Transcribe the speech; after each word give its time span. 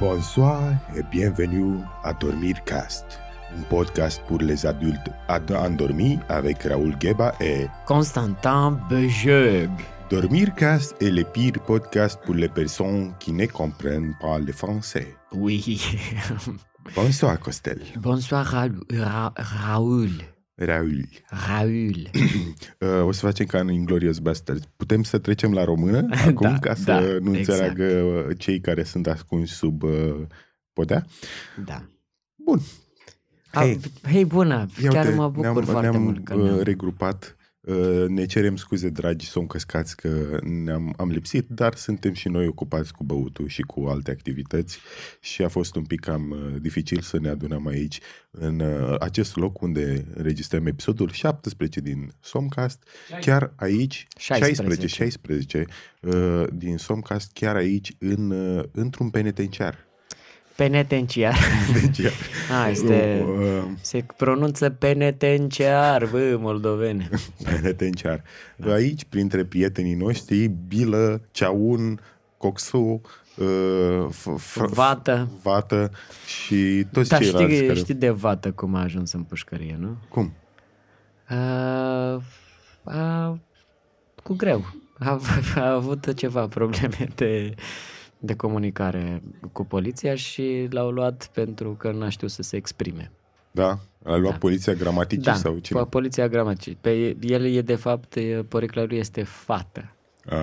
Bonsoir 0.00 0.62
et 0.96 1.02
bienvenue 1.10 1.78
à 2.04 2.12
Dormir 2.12 2.62
Cast, 2.64 3.18
un 3.56 3.62
podcast 3.62 4.22
pour 4.28 4.38
les 4.38 4.64
adultes 4.64 5.10
ad- 5.28 5.50
endormis 5.50 6.18
avec 6.28 6.62
Raoul 6.62 6.94
Geba 7.00 7.34
et 7.40 7.66
Constantin 7.86 8.78
Bejug. 8.88 9.70
Dormir 10.10 10.54
Cast 10.54 11.00
est 11.02 11.10
le 11.10 11.24
pire 11.24 11.54
podcast 11.66 12.18
pour 12.24 12.34
les 12.36 12.48
personnes 12.48 13.12
qui 13.18 13.32
ne 13.32 13.46
comprennent 13.46 14.14
pas 14.20 14.38
le 14.38 14.52
français. 14.52 15.16
Oui. 15.32 15.82
Bonsoir 16.94 17.38
Costel. 17.40 17.82
Bonsoir, 17.96 18.46
Raoul. 18.46 18.80
Ra- 18.94 19.34
Raoul. 19.36 20.10
Raul. 20.58 21.08
Raoul. 21.46 22.10
Uh, 22.78 23.04
o 23.04 23.12
să 23.12 23.26
facem 23.26 23.46
ca 23.46 23.58
în 23.58 23.70
Inglorious 23.72 24.18
Bastards. 24.18 24.68
Putem 24.76 25.02
să 25.02 25.18
trecem 25.18 25.52
la 25.52 25.64
română 25.64 26.06
acum 26.26 26.50
Da, 26.50 26.58
ca 26.58 26.74
să 26.74 26.84
da, 26.84 27.00
nu 27.00 27.36
exact. 27.36 27.60
înțeleagă 27.60 28.02
uh, 28.02 28.38
cei 28.38 28.60
care 28.60 28.82
sunt 28.82 29.06
ascunși 29.06 29.52
sub 29.52 29.82
uh, 29.82 30.16
podea? 30.72 31.06
Da. 31.64 31.82
Bun. 32.34 32.60
Hei, 33.52 33.80
Hei 34.02 34.24
bună! 34.24 34.66
Ia 34.82 34.90
Chiar 34.90 35.04
uite, 35.04 35.16
mă 35.16 35.28
bucur 35.28 35.42
ne-am, 35.42 35.64
foarte 35.64 35.90
ne-am 35.90 36.02
mult 36.02 36.24
că 36.24 36.34
uh, 36.34 36.42
ne-am... 36.42 36.60
regrupat. 36.60 37.36
Uh, 37.68 38.08
Ne 38.08 38.26
cerem 38.26 38.56
scuze, 38.56 38.88
dragi, 38.88 39.26
somn 39.26 39.46
căscați 39.46 39.96
că 39.96 40.38
ne-am 40.42 40.94
am 40.96 41.08
lipsit, 41.08 41.48
dar 41.48 41.74
suntem 41.74 42.12
și 42.12 42.28
noi 42.28 42.46
ocupați 42.46 42.92
cu 42.92 43.04
băutul 43.04 43.48
și 43.48 43.62
cu 43.62 43.84
alte 43.84 44.10
activități 44.10 44.78
și 45.20 45.42
a 45.42 45.48
fost 45.48 45.76
un 45.76 45.84
pic 45.84 46.00
cam 46.00 46.30
uh, 46.30 46.60
dificil 46.60 47.00
să 47.00 47.18
ne 47.18 47.28
adunăm 47.28 47.66
aici 47.66 48.00
în 48.30 48.60
uh, 48.60 48.94
acest 48.98 49.36
loc 49.36 49.60
unde 49.60 50.04
înregistrăm 50.14 50.66
episodul 50.66 51.10
17 51.10 51.80
din 51.80 52.12
Somcast, 52.20 52.88
chiar 53.20 53.52
aici, 53.56 54.06
16, 54.18 54.86
16. 54.86 54.86
16 54.86 55.66
uh, 56.00 56.44
din 56.52 56.76
Somcast, 56.76 57.32
chiar 57.32 57.56
aici, 57.56 57.92
în, 57.98 58.30
uh, 58.30 58.64
într-un 58.72 59.10
penitenciar. 59.10 59.87
Penetenciar. 60.58 61.36
Deci, 61.72 62.00
Ah, 62.62 62.68
este... 62.70 63.24
uh, 63.38 63.62
Se 63.80 64.04
pronunță 64.16 64.70
penetenciar, 64.70 66.06
bă, 66.06 66.36
moldovene. 66.40 67.08
penitenciar. 67.44 68.22
Aici, 68.70 69.04
printre 69.04 69.44
prietenii 69.44 69.94
noștri, 69.94 70.46
Bilă, 70.68 71.20
Ceaun, 71.30 72.00
Coxu, 72.36 73.00
uh, 73.36 74.06
f- 74.10 74.40
f- 74.40 74.68
Vată. 74.72 75.28
Vată 75.42 75.90
și 76.26 76.86
toți 76.92 77.08
Dar 77.08 77.20
ceilalți 77.20 77.54
știi, 77.54 77.66
care... 77.66 77.78
știi 77.78 77.94
de 77.94 78.10
vată 78.10 78.50
cum 78.50 78.74
a 78.74 78.80
ajuns 78.82 79.12
în 79.12 79.22
pușcărie, 79.22 79.76
nu? 79.78 79.96
Cum? 80.08 80.32
A, 81.28 81.34
a, 82.84 83.38
cu 84.22 84.34
greu. 84.36 84.64
A, 84.98 85.20
a 85.54 85.72
avut 85.72 86.14
ceva 86.14 86.46
probleme 86.48 87.08
de, 87.14 87.54
de 88.18 88.34
comunicare 88.36 89.22
cu 89.52 89.64
poliția 89.64 90.14
și 90.14 90.66
l-au 90.70 90.90
luat 90.90 91.30
pentru 91.34 91.70
că 91.72 91.90
n-a 91.90 92.08
știut 92.08 92.30
să 92.30 92.42
se 92.42 92.56
exprime. 92.56 93.10
Da? 93.50 93.78
A 94.04 94.16
luat 94.16 94.32
Da. 94.32 94.38
poliția 94.38 94.72
gramaticii 94.74 95.22
Da, 95.24 95.34
sau 95.34 95.58
cine? 95.58 95.80
po- 95.80 95.88
poliția 95.88 96.28
gramatici. 96.28 96.76
Pe 96.80 97.16
el 97.20 97.44
e 97.44 97.60
de 97.60 97.74
fapt, 97.74 98.14
e- 98.16 98.44
porecla 98.48 98.84
lui 98.84 98.98
este 98.98 99.22
fată. 99.22 99.92
A, 100.30 100.36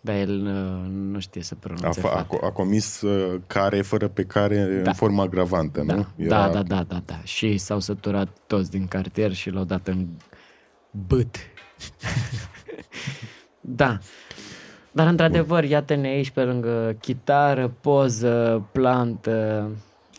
Dar 0.00 0.16
el 0.16 0.46
uh, 0.46 0.90
nu 0.90 1.18
știe 1.20 1.42
să 1.42 1.54
a, 1.56 1.58
pronunțe 1.60 2.00
fa- 2.00 2.04
a, 2.04 2.08
fată. 2.08 2.36
co- 2.36 2.44
a 2.44 2.50
comis 2.50 3.00
uh, 3.00 3.40
care 3.46 3.82
fără 3.82 4.08
pe 4.08 4.24
care 4.24 4.58
în 4.60 4.82
Da. 4.82 4.92
formă 4.92 5.22
agravantă, 5.22 5.82
Da, 5.86 5.94
nu? 5.94 6.06
da, 6.16 6.48
da, 6.48 6.62
da, 6.62 6.82
da, 6.82 7.02
da. 7.04 7.20
Și 7.24 7.58
s-au 7.58 7.80
săturat 7.80 8.28
toți 8.46 8.70
din 8.70 8.86
cartier 8.86 9.32
și 9.32 9.50
l-au 9.50 9.64
dat 9.64 9.88
în 9.88 10.06
bât. 11.06 11.36
da. 13.60 13.98
Dar 14.98 15.06
într-adevăr, 15.06 15.64
iată-ne 15.64 16.08
aici 16.08 16.30
pe 16.30 16.42
lângă 16.42 16.96
chitară, 17.00 17.74
poză, 17.80 18.68
plantă. 18.72 19.70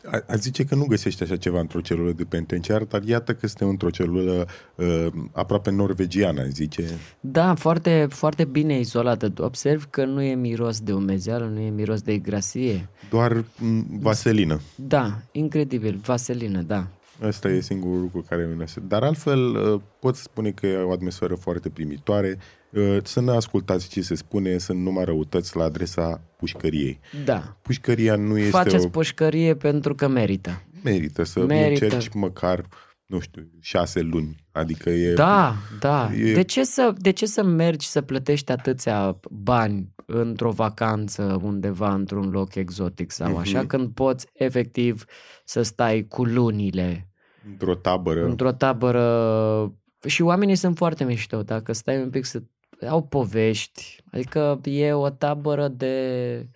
A, 0.05 0.23
a 0.27 0.35
zice 0.35 0.63
că 0.63 0.75
nu 0.75 0.85
găsești 0.85 1.23
așa 1.23 1.35
ceva 1.35 1.59
într-o 1.59 1.81
celulă 1.81 2.11
de 2.11 2.23
penitenciar, 2.23 2.83
dar 2.83 3.03
iată 3.03 3.33
că 3.33 3.47
suntem 3.47 3.67
într-o 3.67 3.89
celulă 3.89 4.47
uh, 4.75 5.07
aproape 5.31 5.71
norvegiană, 5.71 6.43
zice. 6.43 6.83
Da, 7.19 7.55
foarte, 7.55 8.07
foarte 8.09 8.45
bine 8.45 8.79
izolată. 8.79 9.33
Observ 9.37 9.87
că 9.89 10.05
nu 10.05 10.21
e 10.21 10.35
miros 10.35 10.79
de 10.79 10.93
umezeală, 10.93 11.51
nu 11.53 11.59
e 11.59 11.69
miros 11.69 12.01
de 12.01 12.13
igrasie. 12.13 12.89
Doar 13.09 13.43
m, 13.57 13.85
vaselină. 13.99 14.59
Da, 14.75 15.17
incredibil, 15.31 15.99
vaselină, 16.03 16.61
da. 16.61 16.87
Asta 17.21 17.49
e 17.49 17.59
singurul 17.59 17.99
lucru 17.99 18.21
care 18.29 18.49
mi 18.57 18.65
Dar 18.87 19.03
altfel 19.03 19.55
uh, 19.55 19.81
pot 19.99 20.15
spune 20.15 20.51
că 20.51 20.67
e 20.67 20.77
o 20.77 20.91
atmosferă 20.91 21.35
foarte 21.35 21.69
primitoare. 21.69 22.37
Uh, 22.71 22.97
Să 23.03 23.21
ne 23.21 23.31
ascultați 23.31 23.89
ce 23.89 24.01
se 24.01 24.15
spune, 24.15 24.57
sunt 24.57 24.79
numai 24.79 25.05
răutăți 25.05 25.55
la 25.57 25.63
adresa 25.63 26.21
pușcăriei. 26.37 26.99
Da. 27.25 27.57
Pușcăria 27.61 28.15
nu 28.15 28.37
este 28.37 28.49
Faceți 28.49 28.85
o... 28.85 28.89
pușcărie 28.89 29.55
pentru 29.55 29.95
că 29.95 30.07
merită. 30.07 30.63
Merită 30.83 31.23
să 31.23 31.39
Merită. 31.45 31.83
încerci 31.85 32.13
măcar, 32.13 32.65
nu 33.05 33.19
știu, 33.19 33.47
șase 33.61 34.01
luni. 34.01 34.35
Adică 34.51 34.89
e... 34.89 35.13
Da, 35.13 35.55
da. 35.79 36.11
e- 36.13 36.33
De, 36.33 36.43
ce 36.43 36.63
să, 36.63 36.93
de 36.97 37.11
ce 37.11 37.25
să 37.25 37.43
mergi 37.43 37.87
să 37.87 38.01
plătești 38.01 38.51
atâția 38.51 39.19
bani 39.31 39.93
într-o 40.05 40.51
vacanță 40.51 41.39
undeva 41.43 41.93
într-un 41.93 42.29
loc 42.29 42.55
exotic 42.55 43.11
sau 43.11 43.37
așa, 43.37 43.57
Mhm. 43.59 43.67
când 43.67 43.89
poți 43.93 44.25
efectiv 44.33 45.05
să 45.45 45.61
stai 45.61 46.05
cu 46.09 46.23
lunile 46.23 47.08
Într-o 47.45 47.75
tabără. 47.75 48.25
într-o 48.25 48.51
tabără 48.51 49.73
și 50.07 50.21
oamenii 50.21 50.55
sunt 50.55 50.77
foarte 50.77 51.03
mișto, 51.03 51.41
dacă 51.41 51.73
stai 51.73 52.01
un 52.01 52.09
pic 52.09 52.25
să 52.25 52.41
au 52.87 53.03
povești, 53.03 54.03
adică 54.11 54.59
e 54.63 54.93
o 54.93 55.09
tabără 55.09 55.67
de 55.67 56.49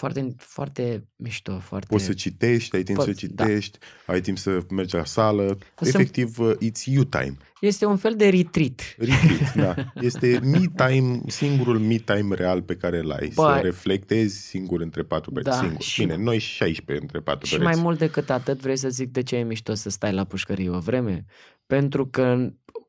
foarte, 0.00 0.34
foarte 0.38 1.04
mișto, 1.16 1.58
foarte... 1.58 1.86
Poți 1.90 2.04
să 2.04 2.12
citești, 2.12 2.76
ai 2.76 2.82
timp 2.82 2.96
Poți, 2.98 3.08
să 3.10 3.14
citești, 3.14 3.78
ai 4.06 4.20
timp 4.20 4.38
să 4.38 4.60
mergi 4.70 4.94
la 4.94 5.04
sală. 5.04 5.58
Să- 5.80 5.88
Efectiv, 5.88 6.38
uh, 6.38 6.52
it's 6.56 6.84
you 6.84 7.04
time. 7.04 7.36
Este 7.60 7.84
un 7.84 7.96
fel 7.96 8.14
de 8.16 8.28
retreat. 8.28 8.94
Retreat, 8.98 9.54
da. 9.64 9.74
Este 10.00 10.40
me 10.42 10.58
time, 10.88 11.20
singurul 11.26 11.78
me 11.78 11.96
time 11.96 12.34
real 12.34 12.62
pe 12.62 12.76
care 12.76 12.98
îl 12.98 13.10
ai. 13.10 13.30
Bă, 13.34 13.52
să 13.56 13.60
reflectezi 13.62 14.36
singur 14.46 14.80
între 14.80 15.02
patru 15.02 15.30
pereți. 15.32 15.50
Da, 15.56 15.62
singur. 15.62 15.80
și- 15.82 16.00
Bine, 16.00 16.16
noi 16.16 16.38
16 16.38 17.04
între 17.04 17.20
patru 17.20 17.46
Și 17.46 17.56
pereți. 17.56 17.74
mai 17.74 17.82
mult 17.84 17.98
decât 17.98 18.30
atât, 18.30 18.60
vrei 18.60 18.76
să 18.76 18.88
zic 18.88 19.08
de 19.10 19.22
ce 19.22 19.36
e 19.36 19.42
mișto 19.42 19.74
să 19.74 19.88
stai 19.90 20.12
la 20.12 20.24
pușcărie 20.24 20.70
o 20.70 20.78
vreme? 20.78 21.24
Pentru 21.66 22.06
că 22.06 22.48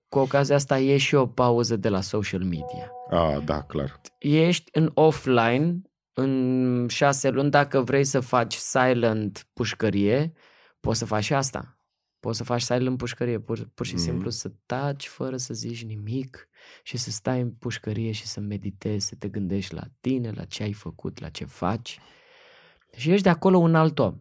cu 0.09 0.19
ocazia 0.19 0.55
asta 0.55 0.79
e 0.79 0.97
și 0.97 1.15
o 1.15 1.25
pauză 1.25 1.75
de 1.75 1.89
la 1.89 2.01
social 2.01 2.43
media. 2.43 2.91
Ah, 3.09 3.37
da, 3.45 3.61
clar. 3.61 4.01
Ești 4.19 4.69
în 4.73 4.91
offline 4.93 5.81
în 6.13 6.87
șase 6.89 7.29
luni, 7.29 7.49
dacă 7.49 7.81
vrei 7.81 8.03
să 8.03 8.19
faci 8.19 8.53
silent 8.55 9.47
pușcărie, 9.53 10.31
poți 10.79 10.99
să 10.99 11.05
faci 11.05 11.23
și 11.23 11.33
asta. 11.33 11.75
Poți 12.19 12.37
să 12.37 12.43
faci 12.43 12.61
silent 12.61 12.97
pușcărie, 12.97 13.39
pur, 13.39 13.69
pur 13.73 13.85
și 13.85 13.93
Mhm. 13.93 14.03
simplu 14.03 14.29
să 14.29 14.51
taci 14.65 15.07
fără 15.07 15.37
să 15.37 15.53
zici 15.53 15.83
nimic 15.85 16.49
și 16.83 16.97
să 16.97 17.09
stai 17.11 17.41
în 17.41 17.51
pușcărie 17.51 18.11
și 18.11 18.25
să 18.27 18.39
meditezi, 18.39 19.07
să 19.07 19.15
te 19.15 19.27
gândești 19.27 19.73
la 19.73 19.83
tine, 20.01 20.31
la 20.35 20.43
ce 20.45 20.63
ai 20.63 20.73
făcut, 20.73 21.19
la 21.19 21.29
ce 21.29 21.45
faci. 21.45 21.99
Și 22.95 23.11
ești 23.11 23.23
de 23.23 23.29
acolo 23.29 23.57
un 23.57 23.75
alt 23.75 23.99
om. 23.99 24.17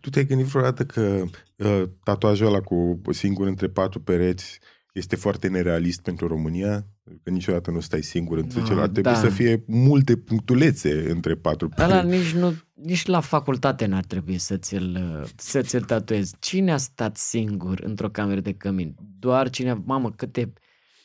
Tu 0.00 0.10
te-ai 0.10 0.24
gândit 0.26 0.46
vreodată 0.46 0.84
că 0.86 1.22
uh, 1.56 1.82
tatuajul 2.04 2.46
ăla 2.46 2.60
cu 2.60 3.00
singur 3.10 3.46
între 3.46 3.68
patru 3.68 4.00
pereți 4.00 4.58
este 4.94 5.16
foarte 5.16 5.48
nerealist 5.48 6.00
pentru 6.02 6.26
România? 6.26 6.86
Că 7.22 7.30
niciodată 7.30 7.70
nu 7.70 7.80
stai 7.80 8.02
singur 8.02 8.38
între 8.38 8.58
Ah, 8.60 8.64
celălalt. 8.66 8.92
Trebuie 8.92 9.12
da. 9.12 9.18
să 9.18 9.28
fie 9.28 9.64
multe 9.66 10.16
punctulețe 10.16 11.10
între 11.10 11.34
patru 11.34 11.68
Ăla 11.78 12.00
pereți. 12.00 12.16
nici, 12.22 12.32
nu, 12.42 12.54
nici 12.74 13.06
la 13.06 13.20
facultate 13.20 13.86
n-ar 13.86 14.04
trebui 14.04 14.38
să 14.38 14.56
ți-l, 14.56 15.22
să 15.36 15.60
ți-l 15.62 15.82
tatuezi. 15.82 16.34
Cine 16.38 16.72
a 16.72 16.76
stat 16.76 17.16
singur 17.16 17.80
într-o 17.84 18.08
cameră 18.08 18.40
de 18.40 18.52
cămin? 18.54 18.94
Doar 19.18 19.50
cine, 19.50 19.82
mamă, 19.84 20.10
câte, 20.10 20.52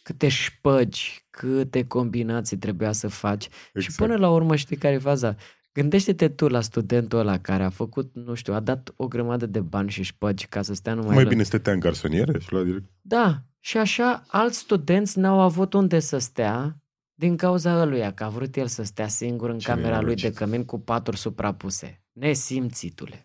câte 0.04 0.28
șpăgi, 0.28 1.26
câte 1.30 1.84
combinații 1.86 2.58
trebuia 2.58 2.92
să 2.92 3.08
faci. 3.08 3.44
Și 3.44 3.50
Exact. 3.74 3.96
până 3.96 4.16
la 4.16 4.30
urmă 4.30 4.56
știi 4.56 4.76
care 4.78 4.94
e 4.94 4.98
faza? 5.00 5.36
Gândește-te 5.74 6.28
tu 6.28 6.48
la 6.48 6.62
studentul 6.62 7.20
ăla 7.20 7.38
care 7.40 7.64
a 7.64 7.70
făcut, 7.70 8.12
nu 8.14 8.34
știu, 8.34 8.54
a 8.54 8.60
dat 8.60 8.94
o 8.96 9.08
grămadă 9.08 9.46
de 9.46 9.60
bani 9.60 9.90
și 9.90 10.04
șpăgi 10.04 10.48
ca 10.48 10.62
să 10.62 10.74
stea 10.74 10.94
numai 10.94 11.14
Mai 11.16 11.24
la- 11.24 11.30
bine 11.30 11.44
stătea 11.44 11.74
în 11.74 11.80
garsonieră 11.80 12.40
și 12.40 12.52
lua 12.54 12.64
direct. 12.64 12.90
Da, 13.02 13.44
și 13.60 13.78
așa 13.78 14.24
alți 14.28 14.58
studenți 14.58 15.20
n-au 15.20 15.40
avut 15.40 15.74
unde 15.74 16.00
să 16.00 16.18
stea 16.18 16.78
din 17.14 17.38
cauza 17.38 17.82
ăluia, 17.82 18.14
că 18.14 18.24
a 18.24 18.30
vrut 18.30 18.56
el 18.56 18.68
să 18.68 18.84
stea 18.84 19.08
singur 19.08 19.50
în 19.50 19.60
Ce 19.60 19.68
camera 19.68 20.02
lui 20.02 20.16
de 20.16 20.22
nenorocit. 20.22 20.36
cămin 20.38 20.66
cu 20.66 20.80
paturi 20.80 21.18
suprapuse. 21.18 22.04
Nesimțitule. 22.12 23.24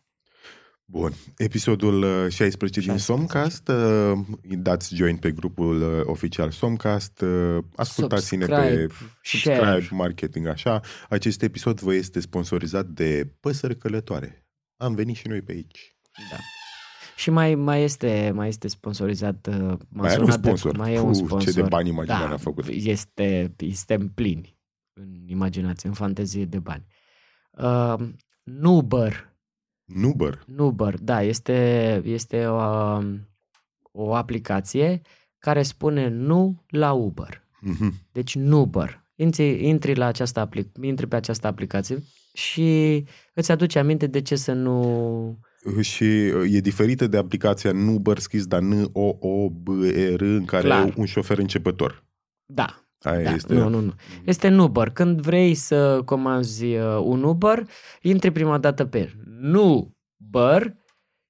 Bun. 0.86 1.12
Episodul 1.36 2.02
uh, 2.02 2.32
16 2.32 2.80
din 2.80 2.98
16. 2.98 2.98
Somcast. 2.98 3.68
uh, 3.68 4.18
Dați 4.58 4.94
join 4.94 5.16
pe 5.16 5.30
grupul 5.32 5.82
uh, 5.98 6.00
oficial 6.04 6.50
Somcast. 6.50 7.20
uh, 7.20 7.58
Ascultați-ne 7.76 8.46
pe 8.46 8.52
Subscribe, 8.54 8.94
subscribe, 9.22 9.56
share. 9.56 9.88
marketing, 9.90 10.46
așa. 10.46 10.80
Acest 11.08 11.42
episod 11.42 11.80
vă 11.80 11.94
este 11.94 12.20
sponsorizat 12.20 12.86
de 12.86 13.32
Păsări 13.40 13.76
Călătoare. 13.78 14.46
Am 14.76 14.94
venit 14.94 15.16
și 15.16 15.28
noi 15.28 15.42
pe 15.42 15.52
aici. 15.52 15.96
Da. 16.30 16.36
Și 17.16 17.30
mai, 17.30 17.54
mai, 17.54 17.82
este, 17.82 18.32
mai 18.34 18.48
este 18.48 18.68
sponsorizat. 18.68 19.46
uh, 19.46 19.54
m-a 19.56 19.76
Mai 19.88 20.10
are 20.10 20.20
un 20.20 20.30
sunat 20.30 20.44
sponsor. 20.44 20.72
De, 20.72 20.78
mai 20.78 20.92
e 20.94 20.96
Puh, 20.98 21.06
un 21.06 21.12
ce 21.12 21.24
sponsor. 21.24 21.52
de 21.52 21.62
bani 21.62 21.88
imaginar 21.88 22.28
da, 22.28 22.34
a 22.34 22.36
făcut. 22.36 22.66
Este, 22.68 23.54
suntem 23.58 24.08
plini 24.08 24.56
în 24.92 25.14
imaginație, 25.26 25.88
în 25.88 25.94
fantezie 25.94 26.44
de 26.44 26.58
bani. 26.58 26.84
Uh, 27.50 28.08
Nuber. 28.42 29.32
Nuber. 29.84 30.42
Nuber, 30.46 30.94
da, 30.98 31.22
este, 31.22 32.00
este 32.04 32.46
o, 32.46 32.56
um, 32.56 33.28
o 33.92 34.14
aplicație 34.14 35.00
care 35.38 35.62
spune 35.62 36.08
nu 36.08 36.62
la 36.68 36.92
Uber. 36.92 37.42
Mhm. 37.60 37.94
Deci 38.12 38.34
Nuber. 38.34 39.02
Intri, 39.14 39.66
intri, 39.68 39.94
la 39.94 40.06
această 40.06 40.48
apli- 40.48 40.72
intri 40.82 41.06
pe 41.06 41.16
această 41.16 41.46
aplicație 41.46 42.02
și 42.32 43.04
îți 43.34 43.50
aduce 43.52 43.78
aminte 43.78 44.06
de 44.06 44.20
ce 44.22 44.36
să 44.36 44.52
nu... 44.52 45.38
Și 45.80 46.04
uh, 46.04 46.54
e 46.54 46.60
diferită 46.60 47.06
de 47.06 47.16
aplicația 47.16 47.72
Nuber 47.72 48.18
scris, 48.18 48.46
dar 48.46 48.60
N-O-O-B-E-R, 48.60 50.20
în 50.20 50.44
care 50.44 50.62
Clar. 50.62 50.88
e 50.88 50.92
un 50.96 51.04
șofer 51.04 51.38
începător. 51.38 52.04
Da, 52.46 52.84
Aia 53.04 53.22
da, 53.22 53.34
este... 53.34 53.54
nu, 53.54 53.68
nu, 53.68 53.80
nu. 53.80 53.92
Este 54.24 54.46
în 54.46 54.58
Uber. 54.58 54.90
Când 54.90 55.20
vrei 55.20 55.54
să 55.54 56.02
comanzi 56.04 56.64
uh, 56.64 56.98
un 57.02 57.22
Uber, 57.22 57.68
intri 58.02 58.30
prima 58.30 58.58
dată 58.58 58.84
pe 58.84 59.12
Nuber 59.40 60.76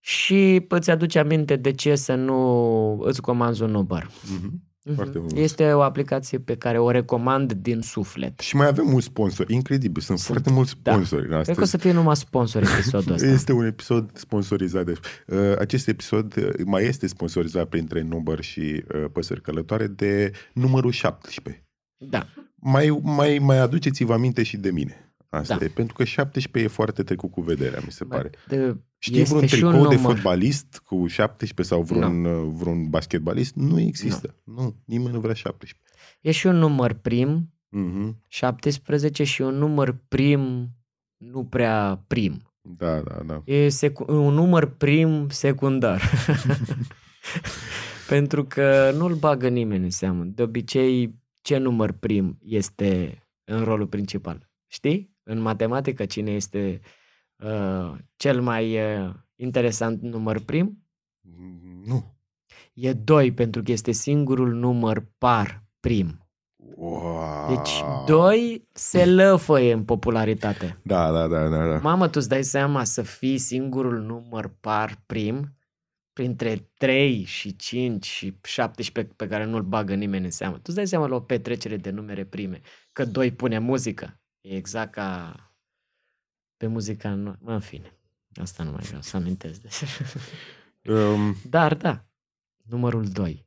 și 0.01 0.65
îți 0.69 0.91
aduce 0.91 1.19
aminte 1.19 1.57
de 1.57 1.71
ce 1.71 1.95
să 1.95 2.15
nu 2.15 2.99
îți 3.01 3.21
comanzi 3.21 3.63
un 3.63 3.75
Uber. 3.75 4.11
Mhm. 4.39 4.63
Mhm. 4.87 4.95
Foarte 4.95 5.13
frumos. 5.13 5.33
Este 5.33 5.73
o 5.73 5.83
aplicație 5.83 6.39
pe 6.39 6.57
care 6.57 6.79
o 6.79 6.91
recomand 6.91 7.53
din 7.53 7.81
suflet. 7.81 8.41
Și 8.41 8.57
mai 8.57 8.67
avem 8.67 8.93
un 8.93 9.01
sponsor. 9.01 9.51
Incredibil, 9.51 10.03
sunt, 10.03 10.19
Sunt- 10.19 10.31
foarte 10.31 10.51
mulți 10.51 10.75
da. 10.83 10.93
sponsori 10.93 11.21
în 11.23 11.27
Cred 11.29 11.39
astăzi. 11.41 11.59
că 11.59 11.63
o 11.65 11.67
să 11.67 11.77
fie 11.77 11.93
numai 11.93 12.17
sponsor 12.17 12.63
episodul 12.63 13.13
ăsta. 13.13 13.27
Este 13.37 13.53
un 13.53 13.65
episod 13.65 14.11
sponsorizat. 14.15 14.85
De, 14.85 14.93
uh, 15.27 15.39
acest 15.59 15.89
episod 15.89 16.37
uh, 16.37 16.49
mai 16.67 16.85
este 16.85 17.07
sponsorizat 17.07 17.69
printre 17.69 18.03
număr 18.03 18.41
și 18.43 18.61
uh, 18.95 19.05
păsări 19.13 19.41
călătoare 19.43 19.87
de 19.87 20.31
numărul 20.53 20.91
17. 20.91 21.65
Da, 21.97 22.27
Mai, 22.67 22.99
mai, 23.03 23.39
mai 23.43 23.59
aduceți-vă 23.59 24.13
aminte 24.13 24.43
și 24.43 24.57
de 24.57 24.71
mine. 24.71 25.04
Asta 25.35 25.57
Da. 25.59 25.65
e, 25.65 25.69
pentru 25.69 25.95
că 25.95 26.05
17 26.05 26.71
e 26.71 26.75
foarte 26.75 27.03
trecut 27.03 27.31
cu 27.31 27.41
vederea, 27.41 27.81
mi 27.85 27.93
se 27.93 28.05
pare. 28.05 28.31
de, 28.49 28.77
Știi 28.99 29.21
este 29.21 29.35
vreun 29.35 29.47
și 29.49 29.63
un 29.65 29.71
tricou 29.71 29.89
de 29.89 29.95
număr. 29.95 30.15
fotbalist 30.15 30.83
cu 30.85 31.07
17 31.07 31.75
sau 31.75 31.83
vreun, 31.83 32.25
uh, 32.25 32.53
vreun 32.55 32.89
basketbalist? 32.91 33.55
Nu 33.55 33.81
există. 33.81 34.35
Nu, 34.45 34.75
nimeni 34.85 35.13
nu 35.15 35.21
vrea 35.21 35.35
17. 35.35 35.81
E 36.21 36.31
și 36.31 36.47
un 36.47 36.57
număr 36.57 36.93
prim, 36.93 37.49
Mhm. 37.69 38.23
17, 38.29 39.25
și 39.25 39.43
un 39.43 39.55
număr 39.55 39.97
prim, 40.09 40.71
nu 41.17 41.45
prea 41.45 42.05
prim. 42.07 42.43
Da, 42.61 43.01
da, 43.01 43.23
da. 43.27 43.43
E 43.45 43.69
secu- 43.69 44.05
un 44.13 44.35
număr 44.35 44.67
prim 44.67 45.29
secundar. 45.29 46.03
Pentru 48.09 48.45
că 48.45 48.93
nu-l 48.97 49.15
bagă 49.15 49.49
nimeni 49.49 49.85
în 49.85 49.91
seamă. 49.91 50.25
De 50.25 50.43
obicei, 50.43 51.15
ce 51.43 51.57
număr 51.57 51.93
prim 51.93 52.39
este 52.45 53.19
în 53.45 53.65
rolul 53.65 53.87
principal? 53.87 54.51
Știi? 54.67 55.14
În 55.25 55.39
matematică, 55.39 56.05
cine 56.05 56.31
este 56.31 56.81
uh, 57.37 57.95
cel 58.17 58.41
mai 58.41 58.79
uh, 58.79 59.15
interesant 59.37 60.03
număr 60.03 60.41
prim? 60.41 60.87
Nu. 61.85 62.17
E 62.75 62.93
2, 62.93 63.33
pentru 63.33 63.63
că 63.63 63.73
este 63.73 63.93
singurul 63.93 64.55
număr 64.55 65.07
par 65.19 65.65
prim. 65.81 66.19
Wow. 66.57 67.55
Deci 67.55 67.83
2 68.07 68.69
se 68.73 69.07
lăfăie 69.07 69.73
în 69.73 69.85
popularitate. 69.85 70.81
Da, 70.83 71.13
da, 71.13 71.27
da, 71.27 71.49
da, 71.49 71.67
da. 71.67 71.79
Mamă, 71.79 72.05
tu 72.05 72.13
îți 72.15 72.29
dai 72.29 72.45
seama 72.45 72.85
să 72.85 73.03
fii 73.03 73.39
singurul 73.39 74.01
număr 74.01 74.57
par 74.61 75.03
prim 75.07 75.57
printre 76.13 76.71
3 76.77 77.23
și 77.25 77.57
5 77.57 78.07
și 78.07 78.39
17 78.43 79.15
pe 79.15 79.27
care 79.27 79.45
nu-l 79.45 79.63
bagă 79.63 79.95
nimeni 79.95 80.25
în 80.25 80.31
seamă. 80.31 80.55
Tu 80.55 80.63
îți 80.65 80.75
dai 80.75 80.87
seama 80.87 81.07
la 81.07 81.15
o 81.15 81.21
petrecere 81.21 81.77
de 81.77 81.91
numere 81.91 82.25
prime 82.25 82.61
că 82.93 83.05
2 83.05 83.33
pune 83.33 83.59
muzică. 83.59 84.21
E 84.45 84.57
exact 84.57 84.93
ca 84.93 85.35
pe 86.57 86.67
muzica... 86.67 87.09
nu- 87.15 87.37
Mă, 87.41 87.53
în 87.53 87.61
fine. 87.61 87.93
Asta 88.41 88.63
nu 88.63 88.71
mai 88.71 88.83
vreau 88.83 89.01
să 89.03 89.17
amintesc 89.17 89.61
de 89.61 89.69
Um, 90.93 91.37
Dar, 91.51 91.75
da, 91.75 92.05
numărul 92.63 93.05
2. 93.05 93.47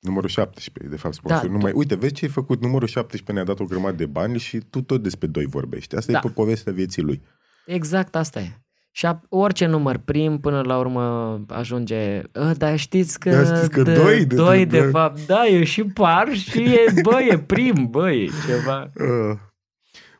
numărul 0.00 0.28
17, 0.28 0.90
de 0.94 0.96
fapt, 1.00 1.14
sponsor. 1.14 1.46
Da, 1.46 1.52
nu 1.52 1.58
mai... 1.58 1.72
Uite, 1.72 1.94
vezi 1.94 2.12
ce 2.14 2.24
ai 2.24 2.30
făcut? 2.30 2.60
Numărul 2.60 2.88
17 2.88 3.32
ne-a 3.32 3.44
dat 3.44 3.60
o 3.60 3.64
grămadă 3.68 3.96
de 3.96 4.06
bani 4.06 4.38
și 4.38 4.58
tu 4.58 4.82
tot 4.82 5.02
despre 5.02 5.26
doi 5.26 5.46
vorbești. 5.46 5.96
Asta 5.96 6.12
Da. 6.12 6.18
e 6.18 6.20
pe 6.20 6.28
povestea 6.28 6.72
vieții 6.72 7.02
lui. 7.02 7.22
Exact 7.66 8.14
asta 8.16 8.40
e. 8.40 8.60
Și 8.90 9.06
a, 9.06 9.22
orice 9.28 9.66
număr 9.66 9.96
prim 9.96 10.40
până 10.40 10.60
la 10.62 10.78
urmă 10.78 11.44
ajunge, 11.48 12.22
"Ă, 12.34 12.52
dar 12.54 12.78
știți 12.78 13.18
că, 13.20 13.30
Dar 13.30 13.56
știți 13.56 13.70
că 13.70 13.82
de, 13.82 13.94
doi 13.94 14.24
de- 14.24 14.34
doi 14.34 14.66
de- 14.66 14.80
de 14.80 14.90
fapt, 14.90 15.26
da, 15.26 15.46
e 15.46 15.64
și 15.64 15.84
par 15.84 16.34
și 16.34 16.62
e, 16.62 16.92
bă, 17.02 17.20
e 17.22 17.38
prim, 17.38 17.90
bă, 17.90 18.10
e 18.12 18.28
ceva. 18.46 18.90
Uh, 18.94 19.38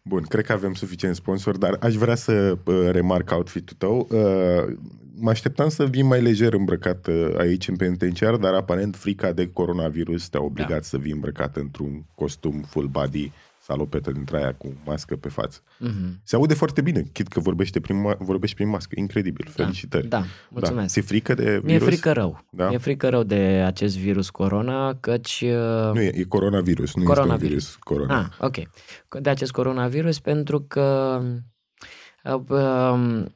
Bun, 0.05 0.23
cred 0.23 0.44
că 0.44 0.52
avem 0.52 0.75
suficient 0.75 1.14
sponsor, 1.14 1.56
dar 1.56 1.76
aș 1.81 1.94
vrea 1.94 2.14
să 2.14 2.58
uh, 2.64 2.88
remarc 2.91 3.31
outfit-ul 3.32 3.76
tău. 3.79 4.08
Uh, 4.11 4.76
mă 5.14 5.31
așteptam 5.31 5.69
să 5.69 5.85
vii 5.85 6.02
mai 6.02 6.23
lejer 6.23 6.52
îmbrăcat 6.52 7.06
uh, 7.06 7.35
aici 7.38 7.69
în 7.69 7.76
penitenciar, 7.76 8.37
dar 8.37 8.55
aparent 8.55 8.97
frica 8.97 9.32
de 9.32 9.50
coronavirus 9.52 10.29
te-a 10.29 10.43
obligat 10.43 10.70
Da. 10.70 10.81
să 10.81 10.99
vii 10.99 11.12
îmbrăcat 11.12 11.56
într-un 11.56 12.05
costum 12.14 12.64
full 12.69 12.87
body, 12.87 13.32
salopetă 13.70 14.11
dintre 14.12 14.37
aia 14.37 14.55
cu 14.55 14.72
mască 14.84 15.17
pe 15.17 15.28
față. 15.28 15.61
Mhm. 15.78 16.20
Se 16.25 16.37
aude 16.37 16.55
foarte 16.55 16.81
bine, 16.81 17.02
chit 17.12 17.28
că 17.28 17.40
vorbește 17.40 17.81
prin, 17.81 18.05
ma- 18.06 18.17
vorbești 18.19 18.56
prin 18.56 18.69
mască. 18.69 18.94
Incredibil, 18.99 19.46
felicitări. 19.50 20.08
Da, 20.08 20.25
mulțumesc. 20.49 20.93
Ți-e 20.93 21.02
frică 21.02 21.34
de 21.34 21.44
virus? 21.44 21.64
Mi-e 21.64 21.78
frică 21.78 22.12
rău. 22.12 22.44
Da? 22.50 22.69
Mi-e 22.69 22.78
frică 22.78 23.08
rău 23.08 23.22
de 23.22 23.34
acest 23.67 23.96
virus 23.99 24.31
corona, 24.31 24.94
căci... 24.94 25.40
uh, 25.44 25.90
Nu, 25.94 26.00
e, 26.00 26.12
e 26.14 26.22
coronavirus, 26.25 26.94
nu 26.94 27.02
Coronavirus. 27.05 27.34
este 27.34 27.44
un 27.44 27.49
virus. 27.49 27.75
Corona. 28.08 28.20
Ah, 28.38 28.46
ok. 28.46 29.22
De 29.22 29.31
acest 29.31 29.50
coronavirus 29.52 30.19
pentru 30.20 30.61
că 30.61 31.20
uh, 32.25 32.40
um, 32.49 33.32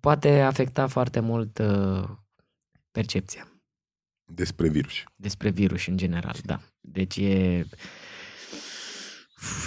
poate 0.00 0.40
afecta 0.40 0.86
foarte 0.86 1.20
mult 1.20 1.58
uh, 1.58 2.04
percepția. 2.90 3.46
Despre 4.34 4.68
virus. 4.68 4.92
despre 5.16 5.50
virus 5.50 5.86
în 5.86 5.96
general, 5.96 6.36
da. 6.44 6.60
Deci 6.80 7.16
e... 7.16 7.66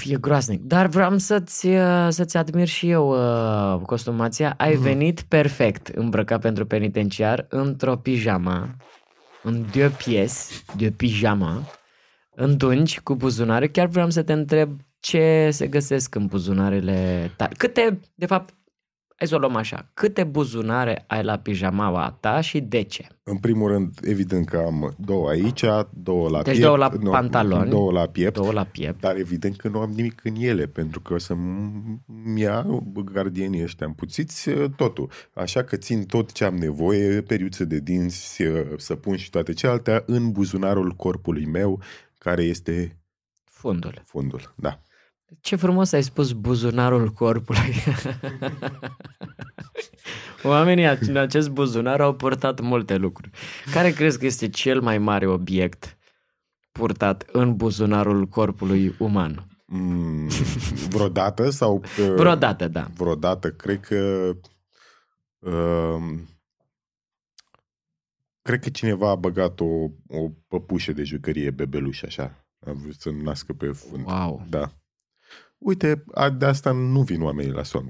E 0.03 0.17
groaznic. 0.17 0.61
Dar 0.61 0.87
vreau 0.87 1.17
să-ți, 1.17 1.67
uh, 1.67 2.07
să-ți 2.09 2.37
admir 2.37 2.67
și 2.67 2.89
eu 2.89 3.09
uh, 3.09 3.81
costumația. 3.85 4.53
Ai 4.57 4.73
Mhm. 4.73 4.81
venit 4.81 5.21
perfect 5.21 5.87
îmbrăcat 5.87 6.41
pentru 6.41 6.65
penitenciar 6.65 7.45
într-o 7.49 7.95
pijama, 7.95 8.69
în 9.43 9.65
deux 9.75 9.91
pièces 9.93 10.63
de 10.77 10.91
pijama, 10.91 11.61
în 12.35 12.57
dungi 12.57 12.99
cu 12.99 13.15
buzunare. 13.15 13.67
Chiar 13.67 13.87
vreau 13.87 14.09
să 14.09 14.21
te 14.23 14.33
întreb 14.33 14.79
ce 14.99 15.49
se 15.51 15.67
găsesc 15.67 16.15
în 16.15 16.25
buzunarele 16.25 17.31
tale. 17.37 17.53
Câte, 17.57 17.99
de 18.15 18.25
fapt, 18.25 18.53
hai 19.15 19.27
să 19.27 19.35
o 19.35 19.37
luăm 19.37 19.55
așa. 19.55 19.89
Câte 19.93 20.23
buzunare 20.23 21.03
ai 21.07 21.23
la 21.23 21.37
pijamaua 21.37 22.17
ta 22.19 22.41
și 22.41 22.59
de 22.59 22.81
ce? 22.81 23.07
În 23.23 23.37
primul 23.37 23.67
rând, 23.71 23.99
evident 24.01 24.45
că 24.45 24.57
am 24.57 24.95
două 24.97 25.29
aici, 25.29 25.63
două 25.93 26.29
la 26.29 26.41
Deci 26.41 26.51
piept. 26.53 26.61
două 26.65 26.77
la 26.77 26.89
nu, 26.99 27.09
pantaloni. 27.09 27.69
Două 27.69 27.91
la 27.91 28.05
piept. 28.05 28.33
Două 28.33 28.51
la 28.51 28.63
piept. 28.63 28.99
Dar 29.01 29.15
evident 29.15 29.55
că 29.55 29.67
nu 29.67 29.79
am 29.79 29.89
nimic 29.91 30.21
în 30.23 30.35
ele, 30.35 30.65
pentru 30.65 30.99
că 31.01 31.13
o 31.13 31.17
să-mi 31.17 32.01
ia 32.35 32.65
gardienii 33.11 33.63
ăștia 33.63 33.85
împuțiți 33.87 34.49
uh, 34.49 34.65
totul. 34.75 35.09
Așa 35.33 35.63
că 35.63 35.75
țin 35.75 36.05
tot 36.05 36.31
ce 36.31 36.43
am 36.45 36.55
nevoie, 36.55 37.21
periuțe 37.21 37.65
de 37.65 37.79
dinți, 37.79 38.41
uh, 38.41 38.61
săpun 38.77 39.15
și 39.15 39.29
toate 39.29 39.53
celelalte, 39.53 40.03
în 40.05 40.31
buzunarul 40.31 40.91
corpului 40.91 41.45
meu, 41.45 41.81
care 42.17 42.43
este 42.43 42.97
Fundul. 43.43 44.01
fundul. 44.05 44.53
Da. 44.55 44.79
Ce 45.41 45.55
frumos 45.55 45.91
ai 45.91 46.03
spus 46.03 46.31
buzunarul 46.31 47.09
corpului. 47.09 47.73
Oamenii 50.43 50.97
în 50.99 51.17
acest 51.17 51.49
buzunar 51.49 52.01
au 52.01 52.13
purtat 52.13 52.59
multe 52.59 52.95
lucruri. 52.95 53.29
Care 53.73 53.91
crezi 53.91 54.19
că 54.19 54.25
este 54.25 54.49
cel 54.49 54.81
mai 54.81 54.97
mare 54.97 55.27
obiect 55.27 55.97
purtat 56.71 57.25
în 57.31 57.55
buzunarul 57.55 58.25
corpului 58.25 58.95
uman? 58.99 59.47
Mm, 59.65 60.27
vreodată 60.89 61.49
sau... 61.49 61.75
uh, 61.99 62.13
Vreodată, 62.15 62.67
da. 62.67 62.87
Vreodată, 62.95 63.51
cred 63.51 63.79
că... 63.79 64.31
Uh, 65.39 66.19
cred 68.41 68.59
că 68.59 68.69
cineva 68.69 69.09
a 69.09 69.15
băgat 69.15 69.59
o, 69.59 69.65
o 70.07 70.29
păpușă 70.47 70.91
de 70.91 71.03
jucărie 71.03 71.51
bebeluș 71.51 72.01
așa. 72.01 72.45
A 72.65 72.71
vrut 72.71 72.95
să 72.99 73.11
nască 73.11 73.53
pe 73.53 73.67
fund. 73.67 74.05
Wow. 74.05 74.45
Da. 74.49 74.71
Uite, 75.65 76.03
a, 76.13 76.29
de 76.29 76.45
asta 76.45 76.71
nu 76.71 77.01
vin 77.01 77.21
oamenii 77.21 77.51
la 77.51 77.63
somn. 77.63 77.85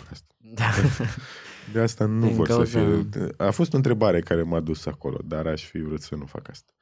Da. 0.53 0.65
De 1.73 1.79
asta 1.79 2.05
nu 2.05 2.25
Din 2.25 2.35
vor 2.35 2.47
cauza- 2.47 2.65
să 2.65 2.77
fie... 2.79 3.27
A 3.37 3.51
fost 3.51 3.73
o 3.73 3.75
întrebare 3.75 4.19
care 4.21 4.41
m-a 4.43 4.59
dus 4.59 4.85
acolo, 4.85 5.19
dar 5.25 5.47
aș 5.47 5.63
fi 5.63 5.79
vrut 5.79 6.01
să 6.01 6.15
nu 6.15 6.25
fac 6.25 6.49
asta. 6.49 6.73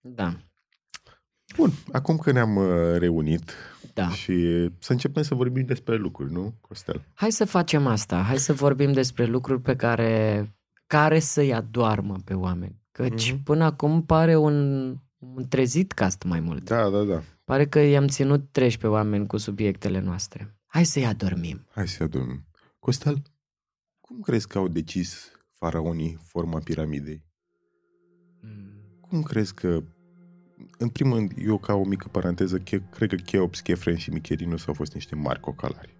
Da. 0.00 0.36
Bun, 1.56 1.70
acum 1.92 2.16
că 2.16 2.32
ne-am 2.32 2.56
uh, 2.56 2.98
reunit 2.98 3.52
Da. 3.94 4.08
și 4.08 4.68
să 4.78 4.92
începem 4.92 5.22
să 5.22 5.34
vorbim 5.34 5.64
despre 5.64 5.96
lucruri, 5.96 6.32
nu, 6.32 6.54
Costel? 6.60 7.04
Hai 7.14 7.30
să 7.32 7.44
facem 7.44 7.86
asta. 7.86 8.22
Hai 8.22 8.38
să 8.38 8.52
vorbim 8.52 8.92
despre 8.92 9.24
lucruri 9.24 9.60
pe 9.60 9.76
care 9.76 10.50
care 10.86 11.18
să-i 11.18 11.54
adoarmă 11.54 12.16
pe 12.24 12.34
oameni. 12.34 12.80
Căci 12.92 13.32
Mhm. 13.32 13.42
până 13.42 13.64
acum 13.64 14.04
pare 14.04 14.36
un, 14.36 14.94
un 15.34 15.48
trezit 15.48 15.92
cast 15.92 16.22
mai 16.22 16.40
mult. 16.40 16.64
Da, 16.64 16.88
da, 16.90 17.02
da. 17.02 17.22
Pare 17.44 17.66
că 17.66 17.78
i-am 17.78 18.06
ținut 18.06 18.48
treși 18.52 18.78
pe 18.78 18.86
oameni 18.86 19.26
cu 19.26 19.36
subiectele 19.36 20.00
noastre. 20.00 20.56
Hai 20.66 20.84
să-i 20.84 21.06
adormim. 21.06 21.66
Hai 21.70 21.88
să 21.88 22.02
adormim. 22.02 22.46
Costel, 22.78 23.22
Cum 24.00 24.20
crezi 24.20 24.46
că 24.48 24.58
au 24.58 24.68
decis 24.68 25.30
faraonii 25.54 26.18
forma 26.22 26.58
piramidei? 26.58 27.24
Mm. 28.40 28.98
Cum 29.00 29.22
crezi 29.22 29.54
că, 29.54 29.82
în 30.78 30.88
primul 30.88 31.16
rând, 31.16 31.32
eu 31.36 31.58
ca 31.58 31.74
o 31.74 31.84
mică 31.84 32.08
paranteză, 32.08 32.58
che- 32.58 32.90
cred 32.90 33.08
că 33.08 33.16
Cheops, 33.16 33.60
Chefren 33.60 33.96
și 33.96 34.10
Micherinus 34.10 34.66
au 34.66 34.74
fost 34.74 34.94
niște 34.94 35.14
mari 35.14 35.40
cocalari. 35.40 35.96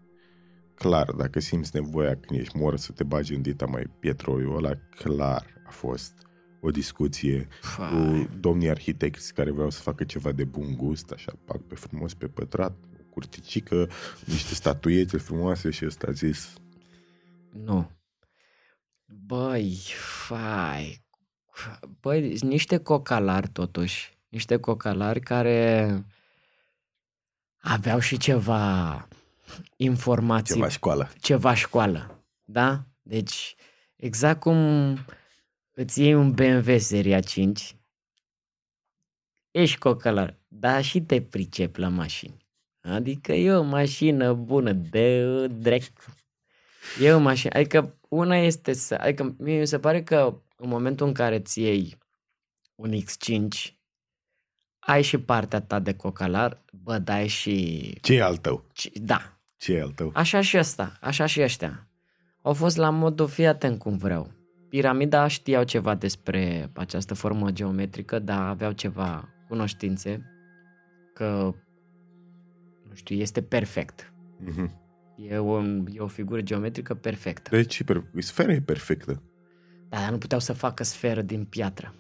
Clar, 0.75 1.11
dacă 1.13 1.41
simți 1.41 1.71
nevoia 1.75 2.17
când 2.17 2.41
ești 2.41 2.57
mor 2.57 2.77
să 2.77 2.93
te 2.93 3.05
bagi 3.05 3.35
în 3.35 3.43
dita 3.43 3.67
mai 3.67 3.85
pietroiul 3.99 4.57
ăla, 4.57 4.75
clar 4.97 5.47
a 5.67 5.71
fost 5.71 6.13
o 6.61 6.71
discuție 6.71 7.49
Fai. 7.61 7.89
cu 7.89 8.29
domnii 8.41 8.71
arhitecți 8.71 9.35
care 9.35 9.51
vreau 9.51 9.71
să 9.71 9.81
facă 9.81 10.05
ceva 10.05 10.33
de 10.33 10.45
bun 10.45 10.77
gust, 10.77 11.11
așa, 11.11 11.33
pac 11.45 11.61
pe 11.61 11.75
frumos 11.75 12.15
pe 12.15 12.27
pătrat, 12.27 12.77
o 13.01 13.03
curticică, 13.11 13.89
niște 14.25 14.55
statuiete 14.55 15.17
frumoase 15.17 15.71
și 15.71 15.87
ăsta 15.87 16.07
a 16.09 16.13
zis, 16.13 16.53
Nu. 17.51 17.91
Băi, 19.05 19.83
fai. 20.27 21.05
Băi, 22.01 22.39
niște 22.43 22.79
cocalari 22.79 23.49
totuși. 23.49 24.19
Niște 24.29 24.57
cocalari 24.57 25.21
care 25.21 26.05
aveau 27.59 27.99
și 27.99 28.17
ceva 28.17 29.09
informații, 29.77 30.55
ceva 30.55 30.69
școală. 30.69 31.11
ceva 31.21 31.55
școală. 31.55 32.25
Da? 32.45 32.85
Deci, 33.03 33.55
exact 33.97 34.41
cum 34.41 34.99
îți 35.79 36.01
iei 36.03 36.15
un 36.15 36.33
BMW 36.33 36.79
seria 36.79 37.21
5, 37.21 37.77
ești 39.51 39.79
cocalar, 39.79 40.39
dar 40.49 40.85
și 40.85 41.01
te 41.01 41.23
pricep 41.23 41.77
la 41.77 41.89
mașini. 41.89 42.47
Adică 42.81 43.33
e 43.33 43.53
o 43.53 43.63
mașină 43.63 44.33
bună 44.33 44.73
de 44.73 45.47
drept. 45.47 46.07
E 47.01 47.13
o 47.13 47.19
mașină, 47.19 47.55
adică 47.59 47.99
una 48.09 48.37
este 48.37 48.73
să, 48.73 48.95
adică 48.95 49.35
mie 49.39 49.59
mi 49.59 49.67
se 49.67 49.79
pare 49.79 50.03
că 50.03 50.43
în 50.57 50.69
momentul 50.69 51.07
în 51.07 51.13
care 51.15 51.37
îți 51.37 51.61
iei 51.61 51.99
un 52.75 52.93
X5, 53.01 53.75
ai 54.79 55.03
și 55.03 55.19
partea 55.19 55.61
ta 55.61 55.79
de 55.79 55.95
cocalar, 55.95 56.65
bă, 56.73 56.99
dai 56.99 57.27
și... 57.29 57.91
Ce 58.03 58.15
e 58.15 58.23
al 58.23 58.37
tău? 58.37 58.65
ci- 58.73 58.91
Da, 58.95 59.39
Ce 59.57 59.73
e 59.73 59.81
al 59.81 59.91
tău? 59.93 60.11
Așa 60.15 60.41
și 60.41 60.59
ăsta, 60.59 60.97
așa 61.01 61.27
și 61.27 61.41
ăștia. 61.43 61.89
Au 62.43 62.53
fost 62.55 62.77
la 62.77 62.91
modul, 62.91 63.29
fii 63.29 63.47
atent 63.47 63.79
cum 63.79 63.97
vreau. 63.97 64.31
Piramida 64.77 65.27
știau 65.27 65.63
ceva 65.65 65.95
despre 65.95 66.71
această 66.75 67.15
formă 67.15 67.51
geometrică, 67.51 68.19
dar 68.19 68.49
aveau 68.49 68.73
ceva 68.73 69.29
cunoștințe 69.49 70.23
că, 71.15 71.55
nu 72.89 72.95
știu, 72.95 73.17
este 73.17 73.43
perfect. 73.43 74.13
Mhm. 74.39 74.71
E 75.17 75.37
o, 75.37 75.63
e 75.93 75.99
o 75.99 76.07
figură 76.07 76.41
geometrică 76.41 76.95
perfectă. 76.95 77.51
Deci, 77.51 77.83
per- 77.83 78.05
sfera 78.19 78.53
e 78.53 78.61
perfectă. 78.61 79.23
Da, 79.89 79.99
dar 79.99 80.11
nu 80.11 80.19
puteau 80.19 80.41
să 80.41 80.53
facă 80.53 80.85
sferă 80.85 81.23
din 81.23 81.45
piatră. 81.45 81.95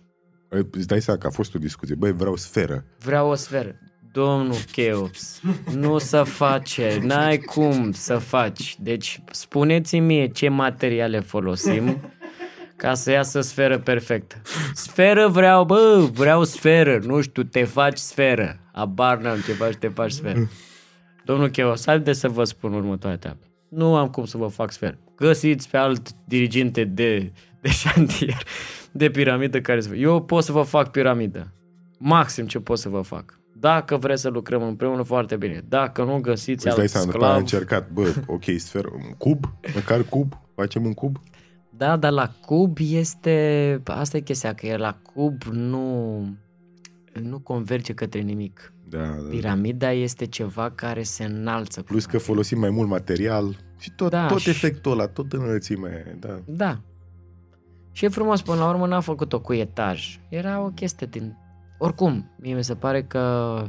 Îți 0.70 0.86
dai 0.86 1.00
seama 1.02 1.20
că 1.20 1.26
a 1.26 1.30
fost 1.30 1.54
o 1.54 1.58
discuție. 1.58 1.94
Băi, 1.94 2.12
vreau 2.12 2.36
sferă. 2.36 2.84
Vreau 2.98 3.30
o 3.30 3.34
sferă. 3.34 3.78
Domnul 4.12 4.56
Cheops, 4.72 5.40
nu 5.74 5.98
să 5.98 6.22
face, 6.22 6.98
n-ai 7.02 7.38
cum 7.38 7.92
să 7.92 8.18
faci. 8.18 8.76
Deci 8.80 9.22
spuneți-mi 9.30 10.06
mie 10.06 10.28
ce 10.28 10.48
materiale 10.48 11.20
folosim 11.20 12.00
ca 12.76 12.94
să 12.94 13.10
iasă 13.10 13.40
sferă 13.40 13.78
perfectă. 13.78 14.36
Sferă 14.74 15.28
vreau, 15.28 15.64
bă, 15.64 16.08
vreau 16.12 16.44
sferă, 16.44 16.98
nu 17.04 17.20
știu, 17.20 17.42
te 17.42 17.64
faci 17.64 17.98
sferă. 17.98 18.58
Abar 18.72 19.18
n-am 19.18 19.40
ce 19.40 19.52
faci, 19.52 19.74
te 19.74 19.88
faci 19.88 20.10
sferă. 20.10 20.48
Domnul 21.24 21.48
Cheops, 21.48 21.84
de 22.02 22.12
să 22.12 22.28
vă 22.28 22.44
spun 22.44 22.72
următoarea 22.72 23.18
treabă. 23.18 23.40
Nu 23.68 23.96
am 23.96 24.08
cum 24.08 24.24
să 24.24 24.36
vă 24.36 24.46
fac 24.46 24.72
sferă. 24.72 24.98
Găsiți 25.16 25.70
pe 25.70 25.76
alt 25.76 26.08
diriginte 26.24 26.84
de, 26.84 27.32
de 27.60 27.68
șantier, 27.68 28.42
de 28.92 29.10
piramidă 29.10 29.60
care 29.60 29.80
să... 29.80 29.94
Eu 29.94 30.22
pot 30.22 30.44
să 30.44 30.52
vă 30.52 30.62
fac 30.62 30.90
piramidă. 30.90 31.52
Maxim 31.98 32.46
ce 32.46 32.58
pot 32.58 32.78
să 32.78 32.88
vă 32.88 33.00
fac. 33.00 33.40
Dacă 33.52 33.96
vreți 33.96 34.20
să 34.20 34.28
lucrăm 34.28 34.62
împreună, 34.62 35.02
foarte 35.02 35.36
bine. 35.36 35.62
Dacă 35.68 36.04
nu 36.04 36.20
găsiți 36.20 36.66
Îți 36.66 36.76
dai 36.76 36.84
alt 36.84 36.90
seama, 36.90 37.12
după 37.12 37.24
aia 37.24 37.34
am 37.34 37.46
sclav... 37.46 37.60
încercat. 37.60 37.90
Bă, 37.90 38.14
ok, 38.26 38.44
sferă. 38.56 38.88
Un 38.94 39.12
cub? 39.18 39.44
Măcar 39.74 40.02
cub? 40.02 40.38
Facem 40.54 40.84
un 40.84 40.94
cub? 40.94 41.16
Da, 41.76 41.96
dar 41.96 42.12
la 42.12 42.28
cub 42.28 42.76
este... 42.80 43.80
Asta 43.84 44.16
e 44.16 44.20
chestia, 44.20 44.54
că 44.54 44.66
e 44.66 44.76
la 44.76 44.98
cub 45.14 45.42
nu... 45.42 46.18
Nu 47.22 47.38
converge 47.38 47.92
către 47.92 48.20
nimic. 48.20 48.72
Da, 48.88 48.98
da. 48.98 49.28
Piramida 49.30 49.92
este 49.92 50.26
ceva 50.26 50.70
care 50.70 51.02
se 51.02 51.24
înalță. 51.24 51.82
Plus 51.82 52.06
că 52.06 52.18
folosim 52.18 52.58
mai 52.58 52.70
mult 52.70 52.88
material 52.88 53.56
și 53.78 53.90
tot, 53.96 54.10
Da, 54.10 54.26
tot 54.26 54.38
și- 54.38 54.48
efectul 54.48 54.92
ăla, 54.92 55.06
tot 55.06 55.32
înălțimea 55.32 55.92
aia, 55.92 56.16
da. 56.20 56.40
Da. 56.44 56.80
Și 57.92 58.04
e 58.04 58.08
frumos, 58.08 58.42
până 58.42 58.58
la 58.58 58.68
urmă 58.68 58.86
n-a 58.86 59.00
făcut-o 59.00 59.40
cu 59.40 59.52
etaj. 59.52 60.20
Era 60.28 60.60
o 60.60 60.68
chestie 60.68 61.06
din... 61.10 61.36
Oricum, 61.78 62.30
mie 62.36 62.54
mi 62.54 62.64
se 62.64 62.74
pare 62.74 63.02
că 63.02 63.64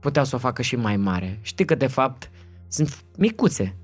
puteau 0.00 0.24
să 0.24 0.34
o 0.36 0.38
facă 0.38 0.62
și 0.62 0.76
mai 0.76 0.96
mare. 0.96 1.38
Știi 1.42 1.64
că, 1.64 1.74
de 1.74 1.86
fapt, 1.86 2.30
sunt 2.68 3.04
micuțe. 3.18 3.76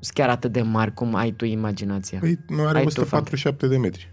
Nu 0.00 0.06
sunt 0.06 0.16
chiar 0.16 0.28
atât 0.28 0.52
de 0.52 0.62
mari 0.62 0.94
cum 0.94 1.14
ai 1.14 1.30
tu 1.30 1.44
imaginația. 1.44 2.18
Păi 2.18 2.38
nu 2.48 2.66
are 2.66 2.78
Ai 2.78 2.84
tu 2.84 2.88
147 2.88 3.66
de 3.66 3.76
metri. 3.76 4.12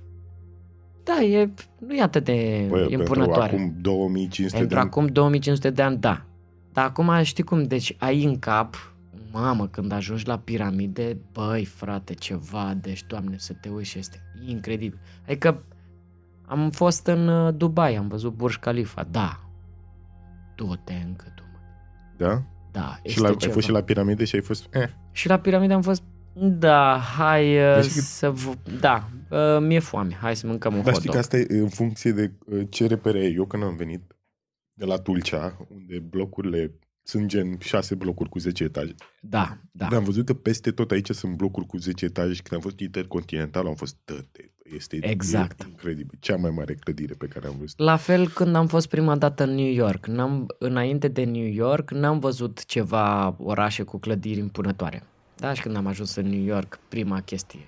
Da, 1.04 1.22
e, 1.22 1.50
nu 1.80 1.96
e 1.96 2.02
atât 2.02 2.24
de 2.24 2.66
Bă, 2.70 2.78
pentru 2.78 3.00
impunătoare. 3.00 3.56
acum 3.56 3.76
2500 3.82 4.58
Pentru 4.58 4.76
de 4.76 4.80
ani. 4.82 4.90
acum 4.90 5.06
2500 5.08 5.70
de 5.70 5.82
ani, 5.82 5.98
da. 5.98 6.26
Dar 6.74 6.86
acum 6.86 7.12
știi 7.24 7.44
cum, 7.44 7.64
deci 7.64 7.96
ai 8.00 8.24
în 8.24 8.40
cap, 8.40 8.94
mamă, 9.32 9.68
când 9.68 9.92
ajungi 9.92 10.28
la 10.28 10.38
piramide, 10.40 11.18
băi, 11.32 11.66
frate, 11.66 12.14
ceva, 12.14 12.78
deci, 12.82 13.04
doamne, 13.08 13.36
să 13.38 13.54
te 13.54 13.70
uiți 13.70 13.90
și 13.90 14.00
este 14.00 14.22
incredibil. 14.48 15.00
Adică 15.26 15.64
am 16.46 16.70
fost 16.70 17.08
în 17.08 17.28
uh, 17.28 17.54
Dubai, 17.58 17.96
am 17.96 18.08
văzut 18.08 18.34
Burj 18.36 18.58
Khalifa, 18.58 19.08
da. 19.12 19.40
Du-te 20.56 20.94
încă 21.08 21.26
tu, 21.36 21.44
mă. 21.52 21.58
Da? 22.18 22.44
Da, 22.80 22.96
Și 22.96 23.02
este 23.10 23.22
la, 23.22 23.28
ai 23.28 23.36
ceva. 23.36 23.54
fost 23.54 23.66
și 23.66 23.72
la 23.72 23.84
piramide 23.84 24.26
și 24.26 24.36
ai 24.36 24.42
fost... 24.42 24.68
Eh. 24.72 24.90
și 25.12 25.28
la 25.28 25.40
piramide 25.40 25.74
am 25.74 25.82
fost, 25.82 26.04
da, 26.36 26.98
hai 27.18 27.56
uh, 27.58 27.62
Dar 27.74 27.84
știi 27.84 27.96
că- 27.96 28.02
să... 28.02 28.34
V- 28.34 28.80
da, 28.80 29.10
uh, 29.30 29.60
mi-e 29.62 29.80
foame, 29.80 30.14
hai 30.14 30.36
să 30.36 30.48
mâncăm 30.48 30.74
un 30.76 30.82
Dar 30.84 30.94
hot 30.94 31.02
știi 31.02 31.06
dog. 31.06 31.14
că 31.14 31.20
asta 31.20 31.38
e 31.38 31.46
în 31.60 31.70
funcție 31.70 32.12
de 32.12 32.32
uh, 32.46 32.62
ce 32.70 32.88
repere 32.88 33.20
ai. 33.20 33.34
Eu 33.34 33.46
când 33.46 33.64
am 33.64 33.76
venit 33.76 34.02
de 34.74 34.86
la 34.86 34.96
Tulcea, 34.98 35.68
unde 35.76 36.00
blocurile 36.00 36.72
sunt 37.04 37.26
gen 37.28 37.58
6 37.60 37.96
blocuri 37.96 38.30
cu 38.30 38.40
10 38.40 38.64
etaje. 38.64 38.96
Da, 39.22 39.58
da. 39.72 39.88
Dar 39.88 39.98
am 39.98 40.04
văzut 40.04 40.26
că 40.26 40.34
peste 40.34 40.72
tot 40.72 40.92
aici 40.92 41.10
sunt 41.10 41.36
blocuri 41.36 41.66
cu 41.66 41.78
10 41.78 42.06
etaje 42.06 42.34
și 42.34 42.42
când 42.42 42.56
am 42.56 42.70
fost 42.70 42.80
intercontinental 42.80 43.68
am 43.68 43.76
fost 43.76 43.96
dă-te. 44.06 44.44
Este 44.76 44.98
Exact. 45.02 45.62
e 45.62 45.66
incredibil. 45.70 46.18
Cea 46.20 46.36
mai 46.36 46.52
mare 46.52 46.74
clădire 46.74 47.14
pe 47.14 47.26
care 47.26 47.48
am 47.48 47.56
văzut. 47.60 47.80
La 47.80 47.96
fel 47.96 48.30
când 48.30 48.56
am 48.56 48.68
fost 48.68 48.88
prima 48.88 49.16
dată 49.16 49.44
în 49.44 49.56
New 49.56 49.72
York. 49.72 50.06
N-am, 50.06 50.56
înainte 50.60 51.08
de 51.08 51.24
New 51.24 51.48
York 51.48 51.92
n-am 51.92 52.20
văzut 52.20 52.66
ceva 52.66 53.36
orașe 53.38 53.84
cu 53.84 53.98
clădiri 53.98 54.40
impunătoare. 54.40 55.04
Da, 55.36 55.54
și 55.54 55.62
când 55.62 55.76
am 55.76 55.88
ajuns 55.88 56.16
în 56.16 56.30
New 56.30 56.44
York, 56.44 56.80
prima 56.88 57.22
chestie. 57.22 57.68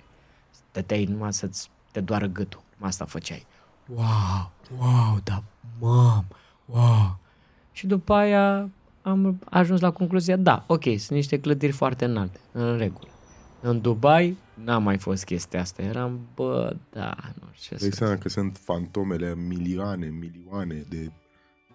Stăteai 0.70 1.04
numai 1.04 1.32
să-ți 1.32 1.70
te 1.92 2.00
doară 2.00 2.26
gâtul. 2.26 2.62
Asta 2.78 3.04
făceai. 3.04 3.46
Wow, 3.94 4.52
wow, 4.78 5.18
da, 5.24 5.42
mam, 5.80 6.26
wow. 6.66 7.18
Și 7.72 7.86
după 7.86 8.12
aia 8.12 8.70
am 9.02 9.40
ajuns 9.50 9.80
la 9.80 9.90
concluzia, 9.90 10.36
da, 10.36 10.64
ok, 10.66 10.82
sunt 10.82 11.10
niște 11.10 11.40
clădiri 11.40 11.72
foarte 11.72 12.04
înalte, 12.04 12.40
în 12.52 12.76
regulă. 12.76 13.08
În 13.60 13.80
Dubai 13.80 14.36
n-a 14.64 14.78
mai 14.78 14.98
fost 14.98 15.24
chestia 15.24 15.60
asta. 15.60 15.82
Eram, 15.82 16.28
bă, 16.34 16.76
da, 16.90 17.16
nu 17.40 17.48
știu 17.52 17.76
ce 17.76 17.82
Dai 17.82 17.90
să 17.90 17.96
seama 17.96 18.16
că 18.16 18.28
sunt 18.28 18.56
fantomele 18.62 19.26
a 19.26 19.34
milioane, 19.34 20.06
milioane 20.06 20.84
de 20.88 21.10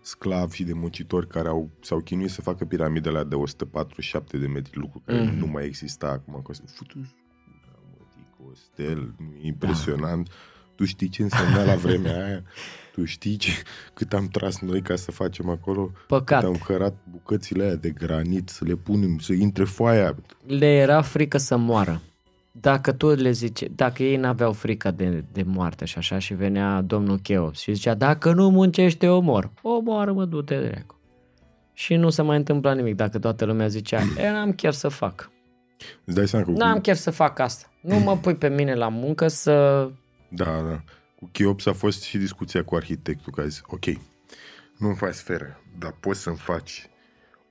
sclavi 0.01 0.55
și 0.55 0.63
de 0.63 0.73
muncitori 0.73 1.27
care 1.27 1.47
au, 1.47 1.69
s-au 1.81 1.99
chinuit 1.99 2.29
să 2.29 2.41
facă 2.41 2.65
piramidele 2.65 3.23
de 3.23 3.35
147 3.35 4.37
de 4.37 4.47
metri, 4.47 4.77
lucru 4.77 5.01
care 5.05 5.23
Mhm. 5.23 5.37
nu 5.37 5.47
mai 5.47 5.65
exista 5.65 6.07
acum. 6.07 6.41
Că 6.41 6.51
futu 6.75 6.99
Costel, 8.43 9.15
impresionant. 9.41 10.29
Tu 10.75 10.85
știi 10.85 11.09
ce 11.09 11.21
însemna 11.23 11.63
la 11.63 11.75
vremea 11.75 12.25
aia? 12.25 12.43
Tu 12.91 13.05
știi 13.05 13.35
ce, 13.37 13.51
cât 13.93 14.13
am 14.13 14.27
tras 14.27 14.59
noi 14.59 14.81
ca 14.81 14.95
să 14.95 15.11
facem 15.11 15.49
acolo? 15.49 15.91
Păcat. 16.07 16.39
Cât 16.43 16.49
am 16.49 16.57
cărat 16.65 16.95
bucățile 17.11 17.63
aia 17.63 17.75
de 17.75 17.89
granit, 17.89 18.49
să 18.49 18.65
le 18.65 18.75
punem, 18.75 19.17
să 19.19 19.33
intre 19.33 19.63
foaia. 19.63 20.15
le 20.45 20.65
era 20.75 21.01
frică 21.01 21.37
să 21.37 21.57
moară. 21.57 22.01
Dacă 22.59 22.91
tu 22.91 23.07
le 23.07 23.31
zice, 23.31 23.67
dacă 23.67 24.03
ei 24.03 24.15
n-aveau 24.15 24.51
frică 24.51 24.91
de, 24.91 25.23
de 25.31 25.43
moarte 25.43 25.85
și 25.85 25.97
așa 25.97 26.19
și 26.19 26.33
venea 26.33 26.81
domnul 26.81 27.19
Cheops 27.23 27.59
și 27.59 27.73
zicea, 27.73 27.93
dacă 27.93 28.33
nu 28.33 28.49
muncește, 28.49 29.07
omor. 29.07 29.51
Omoară, 29.61 30.13
mă, 30.13 30.25
du-te 30.25 30.59
de 30.59 30.67
dracu. 30.67 30.99
Și 31.73 31.95
nu 31.95 32.09
se 32.09 32.21
mai 32.21 32.37
întâmpla 32.37 32.73
nimic 32.73 32.95
dacă 32.95 33.19
toată 33.19 33.45
lumea 33.45 33.67
zicea, 33.67 34.01
e, 34.17 34.31
n-am 34.31 34.51
chef 34.53 34.73
să 34.73 34.87
fac. 34.87 35.31
Îți 36.05 36.15
dai 36.15 36.27
seama 36.27 36.45
că... 36.45 36.51
N-am 36.51 36.79
chef 36.79 36.97
să 36.97 37.11
fac 37.11 37.39
asta. 37.39 37.67
Nu 37.81 37.99
mă 37.99 38.17
pui 38.17 38.35
pe 38.35 38.47
mine 38.47 38.73
la 38.73 38.87
muncă 38.87 39.27
să... 39.27 39.89
Da, 40.29 40.45
da. 40.45 40.83
Cu 41.15 41.29
Cheops 41.31 41.65
a 41.65 41.73
fost 41.73 42.03
și 42.03 42.17
discuția 42.17 42.63
cu 42.63 42.75
arhitectul, 42.75 43.33
că 43.33 43.41
a 43.41 43.45
zis, 43.45 43.61
ok, 43.65 43.85
nu-mi 44.77 44.95
faci 44.95 45.13
sferă, 45.13 45.61
dar 45.79 45.95
poți 45.99 46.21
să-mi 46.21 46.37
faci 46.37 46.89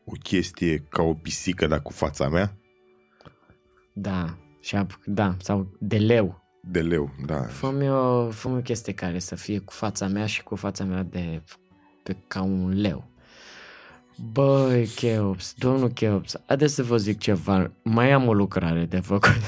o 0.04 0.12
chestie 0.22 0.84
ca 0.88 1.02
o 1.02 1.14
pisică, 1.14 1.66
dar 1.66 1.82
cu 1.82 1.92
fața 1.92 2.28
mea? 2.28 2.56
Da. 3.92 4.36
Și 4.64 4.76
ap- 4.76 5.04
da, 5.04 5.36
sau 5.38 5.76
de 5.78 5.96
leu. 5.96 6.42
De 6.60 6.80
leu, 6.80 7.10
da. 7.26 7.42
Fă-mi 7.42 7.90
o, 7.90 8.30
fă 8.30 8.48
o 8.48 8.60
chestie 8.60 8.92
care 8.92 9.18
să 9.18 9.34
fie 9.34 9.58
cu 9.58 9.72
fața 9.72 10.06
mea 10.06 10.26
și 10.26 10.42
cu 10.42 10.54
fața 10.56 10.84
mea 10.84 11.02
de 11.02 11.42
pe, 12.02 12.16
ca 12.26 12.42
un 12.42 12.80
leu. 12.80 13.08
Băi, 14.32 14.86
Cheops, 14.94 15.54
domnul 15.58 15.88
Cheops, 15.88 16.36
haideți 16.46 16.74
să 16.74 16.82
vă 16.82 16.96
zic 16.96 17.18
ceva. 17.18 17.70
Mai 17.82 18.12
am 18.12 18.28
o 18.28 18.32
lucrare 18.34 18.84
de 18.84 19.00
făcut. 19.00 19.30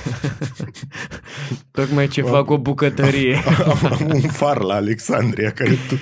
Tocmai 1.71 2.09
ce 2.09 2.23
fac 2.23 2.50
o 2.50 2.59
bucătărie. 2.59 3.35
Am, 3.65 3.93
am 3.93 4.11
un 4.15 4.21
far 4.21 4.62
la 4.62 4.75
Alexandria 4.75 5.53
care 5.53 5.71
tu... 5.88 5.95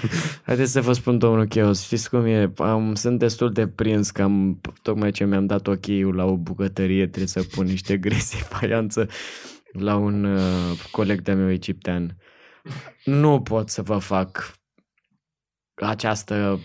Haideți 0.43 0.73
să 0.73 0.81
vă 0.81 0.93
spun, 0.93 1.19
domnul 1.19 1.47
Cheos, 1.47 1.83
știți 1.83 2.11
cum 2.11 2.25
e? 2.25 2.53
Am, 2.57 2.95
sunt 2.95 3.19
destul 3.19 3.53
de 3.53 3.67
prins 3.67 4.11
că 4.11 4.23
am, 4.23 4.61
tocmai 4.83 5.11
ce 5.11 5.25
mi-am 5.25 5.47
dat 5.47 5.67
ok 5.67 5.87
la 6.13 6.25
o 6.25 6.37
bucătărie, 6.37 7.07
trebuie 7.07 7.27
să 7.27 7.43
pun 7.43 7.67
niște 7.67 7.97
grese 8.07 8.37
faianță 8.37 9.09
la 9.73 9.97
un 9.97 10.25
uh, 10.25 10.79
coleg 10.91 11.21
de-a 11.21 11.35
meu 11.35 11.51
egiptean. 11.51 12.17
Nu 13.05 13.41
pot 13.41 13.71
să 13.71 13.83
vă 13.83 13.99
fac 13.99 14.53
această, 15.75 16.61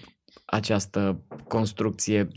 această 0.46 1.24
construcție 1.48 2.28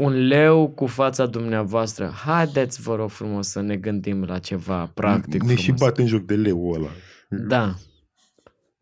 un 0.00 0.12
leu 0.26 0.70
cu 0.70 0.86
fața 0.86 1.26
dumneavoastră. 1.26 2.06
Haideți, 2.24 2.80
vă 2.82 2.94
rog 2.94 3.10
frumos, 3.10 3.48
să 3.48 3.60
ne 3.60 3.76
gândim 3.76 4.24
la 4.24 4.38
ceva 4.38 4.86
practic 4.94 5.42
Ne 5.42 5.54
și 5.54 5.62
frumos. 5.62 5.80
bat 5.80 5.98
în 5.98 6.06
joc 6.06 6.22
de 6.22 6.34
leu 6.34 6.70
ăla. 6.70 6.88
Da. 7.28 7.74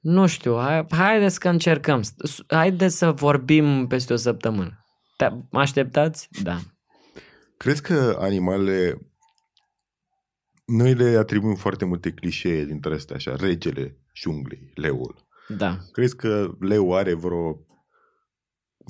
Nu 0.00 0.26
știu, 0.26 0.56
hai, 0.58 0.86
haideți 0.90 1.40
că 1.40 1.48
încercăm. 1.48 2.02
S- 2.02 2.42
Haideți 2.46 2.96
să 2.96 3.10
vorbim 3.10 3.86
peste 3.86 4.12
o 4.12 4.16
săptămână. 4.16 4.84
Te 5.16 5.28
mă 5.50 5.60
așteptați? 5.60 6.28
Da. 6.42 6.58
Crezi 7.56 7.82
că 7.82 8.16
animalele... 8.20 9.02
Noi 10.66 10.94
le 10.94 11.16
atribuim 11.18 11.54
foarte 11.54 11.84
multe 11.84 12.10
clișee 12.12 12.64
dintre 12.64 12.94
astea, 12.94 13.16
așa, 13.16 13.36
regele 13.36 13.96
junglei, 14.14 14.70
leul. 14.74 15.26
Da. 15.48 15.78
Crezi 15.92 16.16
că 16.16 16.50
leu 16.60 16.94
are 16.94 17.14
vreo 17.14 17.60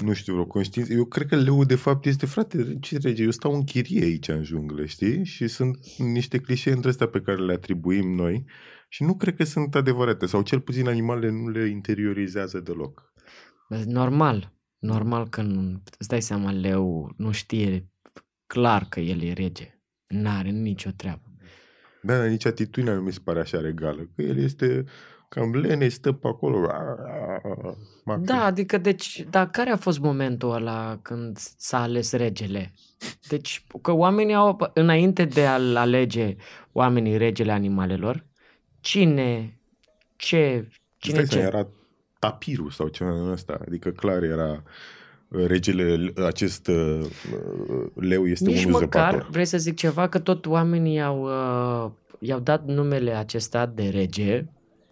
nu 0.02 0.12
știu, 0.12 0.32
vreo 0.32 0.46
conștiință. 0.46 0.92
Eu 0.92 1.04
cred 1.04 1.26
că 1.26 1.36
leul, 1.36 1.64
de 1.64 1.74
fapt, 1.74 2.06
este, 2.06 2.26
frate, 2.26 2.78
ce 2.80 2.98
rege, 2.98 3.22
eu 3.22 3.30
stau 3.30 3.54
în 3.54 3.64
chirie 3.64 4.02
aici, 4.02 4.28
în 4.28 4.42
junglă, 4.42 4.84
știi? 4.84 5.24
Și 5.24 5.46
sunt 5.46 5.78
niște 5.98 6.38
clișee 6.38 6.72
între 6.72 6.88
astea 6.88 7.08
pe 7.08 7.20
care 7.20 7.44
le 7.44 7.52
atribuim 7.52 8.14
noi 8.14 8.44
și 8.88 9.02
nu 9.02 9.16
cred 9.16 9.36
că 9.36 9.44
sunt 9.44 9.74
adevărate, 9.74 10.26
sau 10.26 10.42
cel 10.42 10.60
puțin 10.60 10.88
animalele 10.88 11.30
nu 11.30 11.48
le 11.48 11.68
interiorizează 11.68 12.60
deloc. 12.60 13.12
Normal. 13.84 14.56
Normal 14.78 15.28
că 15.28 15.42
nu, 15.42 15.82
îți 15.98 16.08
dai 16.08 16.22
seama, 16.22 16.52
leu 16.52 17.14
nu 17.16 17.30
știe 17.30 17.90
clar 18.46 18.86
că 18.88 19.00
el 19.00 19.22
e 19.22 19.32
rege. 19.32 19.80
N-are 20.06 20.50
nicio 20.50 20.90
treabă. 20.90 21.22
Da, 22.02 22.24
nici 22.24 22.44
atitudinea 22.44 22.94
nu 22.94 23.00
mi 23.00 23.12
se 23.12 23.20
pare 23.24 23.40
așa 23.40 23.60
regală, 23.60 24.10
că 24.14 24.22
el 24.22 24.38
este 24.38 24.84
cam 25.28 25.54
lene, 25.54 25.88
stă 25.88 26.12
pe 26.12 26.28
acolo. 26.28 26.66
Maxim. 28.04 28.24
Da, 28.24 28.44
adică, 28.44 28.78
deci, 28.78 29.26
dar 29.30 29.50
care 29.50 29.70
a 29.70 29.76
fost 29.76 29.98
momentul 29.98 30.52
ăla 30.52 30.98
când 31.02 31.38
s-a 31.56 31.80
ales 31.82 32.12
regele? 32.12 32.72
Deci, 33.28 33.66
că 33.82 33.92
oamenii 33.92 34.34
au, 34.34 34.70
înainte 34.74 35.24
de 35.24 35.46
a-l 35.46 35.76
alege 35.76 36.36
oamenii 36.72 37.16
regele 37.16 37.52
animalelor, 37.52 38.24
cine, 38.80 39.58
ce, 40.16 40.68
cine 40.96 41.14
Stai 41.14 41.26
ce? 41.26 41.38
să 41.38 41.38
era 41.38 41.66
tapirul 42.18 42.70
sau 42.70 42.88
ceva 42.88 43.10
în 43.10 43.30
ăsta. 43.30 43.60
Adică 43.66 43.90
clar 43.90 44.22
era 44.22 44.62
uh, 45.28 45.46
regele, 45.46 46.12
acest 46.26 46.66
uh, 46.66 47.06
leu 47.94 48.26
este 48.26 48.50
Nici 48.50 48.64
unul 48.64 48.80
măcar, 48.80 49.10
zăpator. 49.10 49.30
vrei 49.30 49.44
să 49.44 49.58
zic 49.58 49.76
ceva, 49.76 50.08
că 50.08 50.18
tot 50.18 50.46
oamenii 50.46 51.00
au, 51.00 51.22
uh, 51.22 51.90
i-au 52.18 52.40
dat 52.40 52.64
numele 52.64 53.10
acesta 53.10 53.66
de 53.66 53.88
rege 53.88 54.46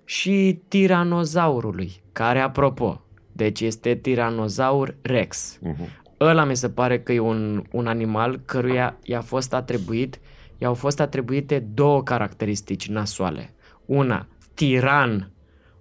și 0.09 0.61
tiranozaurului, 0.69 2.03
care, 2.13 2.41
apropo, 2.41 3.01
deci 3.33 3.61
este 3.61 3.95
tiranozaur 3.95 4.97
rex. 5.03 5.59
Uh-huh. 5.59 6.05
Ăla 6.21 6.45
mi 6.45 6.57
se 6.57 6.69
pare 6.69 7.01
că 7.01 7.13
e 7.13 7.19
un, 7.19 7.65
un 7.73 7.87
animal 7.87 8.41
căruia 8.45 8.99
i-a 9.03 9.21
fost 9.21 9.55
atribuit, 9.55 10.21
i-au 10.59 10.75
fost 10.75 11.01
atribuite 11.01 11.59
două 11.59 12.03
caracteristici 12.03 12.89
nasoale. 12.89 13.55
Una, 13.87 14.27
tiran 14.55 15.31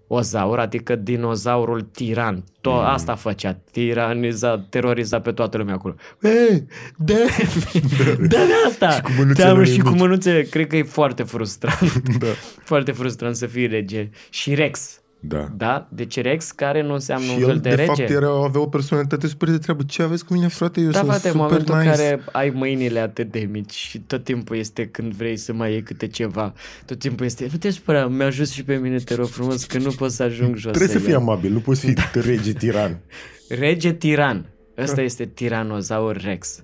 ozaur, 0.07 0.59
adică 0.59 0.95
dinozaurul 0.95 1.81
tiran. 1.81 2.43
To- 2.43 2.43
Mm. 2.63 2.71
Asta 2.85 3.15
făcea, 3.15 3.57
tiraniza, 3.71 4.57
teroriza 4.69 5.19
pe 5.19 5.31
toată 5.31 5.57
lumea 5.57 5.73
acolo. 5.73 5.95
Ei, 6.21 6.65
dă 6.97 7.13
dă 8.29 8.37
asta! 8.67 8.89
Și 8.91 9.01
cu 9.01 9.11
mânuțele 9.17 9.43
Te-am 9.45 9.57
lui 9.57 9.71
și 9.71 9.79
cu 9.79 9.89
mici. 9.89 9.99
mânuțe, 9.99 10.41
cred 10.49 10.67
că 10.67 10.75
e 10.77 10.83
foarte 10.83 11.23
frustrant. 11.23 12.01
Da. 12.19 12.25
foarte 12.63 12.91
frustrant 12.91 13.35
să 13.35 13.45
fii 13.45 13.67
rege. 13.67 14.09
Și 14.29 14.53
Rex, 14.53 14.99
Da. 15.27 15.49
da? 15.57 15.87
Deci 15.89 16.19
Rex, 16.19 16.51
care 16.51 16.81
nu 16.83 16.93
înseamnă 16.93 17.25
Și 17.25 17.33
un 17.33 17.39
fel 17.39 17.49
el, 17.49 17.59
de, 17.59 17.69
de, 17.69 17.75
rege. 17.75 17.85
fapt, 17.85 18.09
era, 18.09 18.43
avea 18.43 18.61
o 18.61 18.67
personalitate 18.67 19.27
super 19.27 19.49
de 19.49 19.57
treabă. 19.57 19.83
Ce 19.83 20.01
aveți 20.01 20.25
cu 20.25 20.33
mine, 20.33 20.47
frate? 20.47 20.81
Eu 20.81 20.89
Da, 20.89 20.97
sunt 20.97 21.09
frate, 21.09 21.27
în 21.27 21.33
super 21.33 21.47
momentul 21.47 21.75
nice. 21.75 21.89
în 21.89 21.95
care 21.95 22.23
ai 22.31 22.49
mâinile 22.49 22.99
atât 22.99 23.31
de 23.31 23.47
mici 23.51 23.73
și 23.73 23.99
tot 23.99 24.23
timpul 24.23 24.57
este 24.57 24.87
când 24.87 25.13
vrei 25.13 25.37
să 25.37 25.53
mai 25.53 25.71
iei 25.71 25.83
câte 25.83 26.07
ceva, 26.07 26.53
tot 26.85 26.99
timpul 26.99 27.25
este, 27.25 27.47
nu 27.51 27.57
te 27.57 27.69
supăra, 27.69 28.07
mi-ajut 28.07 28.47
și 28.47 28.63
pe 28.63 28.75
mine, 28.75 28.97
te 28.97 29.15
rog 29.15 29.27
frumos, 29.27 29.63
că 29.63 29.77
nu 29.77 29.91
pot 29.91 30.11
să 30.11 30.23
ajung 30.23 30.55
jos. 30.55 30.71
Trebuie 30.71 30.97
să 30.97 31.03
fii 31.03 31.11
iau." 31.11 31.21
amabil, 31.21 31.51
nu 31.51 31.59
poți 31.59 31.85
fi 31.85 31.93
rege 32.19 32.53
tiran. 32.53 32.99
Rege 33.59 33.93
tiran. 33.93 34.45
Ăsta 34.77 35.01
este 35.01 35.25
tiranozaur 35.25 36.17
rex. 36.17 36.63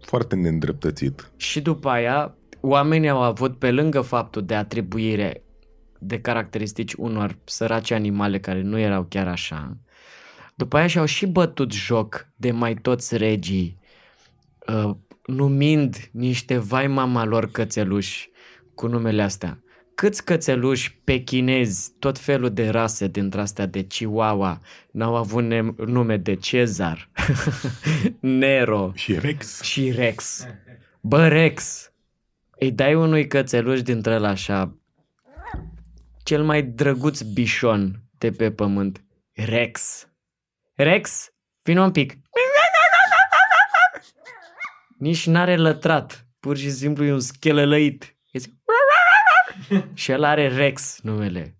Foarte 0.00 0.34
neîndreptățit. 0.34 1.30
Și 1.36 1.60
după 1.60 1.88
aia, 1.88 2.34
oamenii 2.60 3.08
au 3.08 3.22
avut, 3.22 3.58
pe 3.58 3.70
lângă 3.70 4.00
faptul 4.00 4.44
de 4.44 4.54
atribuire 4.54 5.42
de 6.06 6.20
caracteristici 6.20 6.92
unor 6.92 7.38
săraci 7.44 7.90
animale 7.90 8.38
care 8.40 8.60
nu 8.62 8.78
erau 8.78 9.04
chiar 9.08 9.28
așa, 9.28 9.76
după 10.54 10.76
aia 10.76 10.86
și-au 10.86 11.04
și 11.04 11.26
bătut 11.26 11.72
joc 11.72 12.28
de 12.36 12.50
mai 12.50 12.74
toți 12.74 13.16
regii, 13.16 13.78
uh, 14.66 14.90
numind 15.26 15.96
niște 16.12 16.58
vai 16.58 16.86
mama 16.86 17.24
lor 17.24 17.50
cățeluși 17.50 18.30
cu 18.74 18.86
numele 18.86 19.22
astea. 19.22 19.60
Câți 19.94 20.24
cățeluși 20.24 20.94
pechinezi, 21.04 21.92
tot 21.98 22.18
felul 22.18 22.50
de 22.50 22.68
rase 22.68 23.06
dintre 23.08 23.40
astea 23.40 23.66
de 23.66 23.82
Chihuahua, 23.84 24.60
n-au 24.90 25.16
avut 25.16 25.44
ne- 25.44 25.74
nume 25.86 26.16
de 26.16 26.34
Cezar, 26.34 27.10
Nero, 28.20 28.92
Și 28.94 29.18
Rex. 29.18 29.62
și 29.62 29.90
Rex. 29.90 30.46
Bă, 31.00 31.28
Rex, 31.28 31.90
îi 32.58 32.70
dai 32.72 32.94
unui 32.94 33.26
cățeluș 33.26 33.82
dintre 33.82 34.14
ăla 34.14 34.28
așa, 34.28 34.76
cel 36.26 36.42
mai 36.42 36.62
drăguț 36.62 37.20
bișon 37.20 38.02
de 38.18 38.30
pe 38.30 38.52
pământ. 38.52 39.04
Rex. 39.32 40.08
Rex, 40.74 41.28
vino 41.62 41.82
un 41.82 41.92
pic. 41.92 42.14
Nici 44.98 45.26
n-are 45.26 45.56
lătrat. 45.56 46.26
Pur 46.40 46.56
și 46.56 46.70
simplu 46.70 47.04
e 47.04 47.12
un 47.12 47.20
schelălăit. 47.20 48.16
Este- 48.30 48.60
și 49.94 50.10
el 50.10 50.24
are 50.24 50.48
Rex 50.48 50.98
numele. 51.02 51.56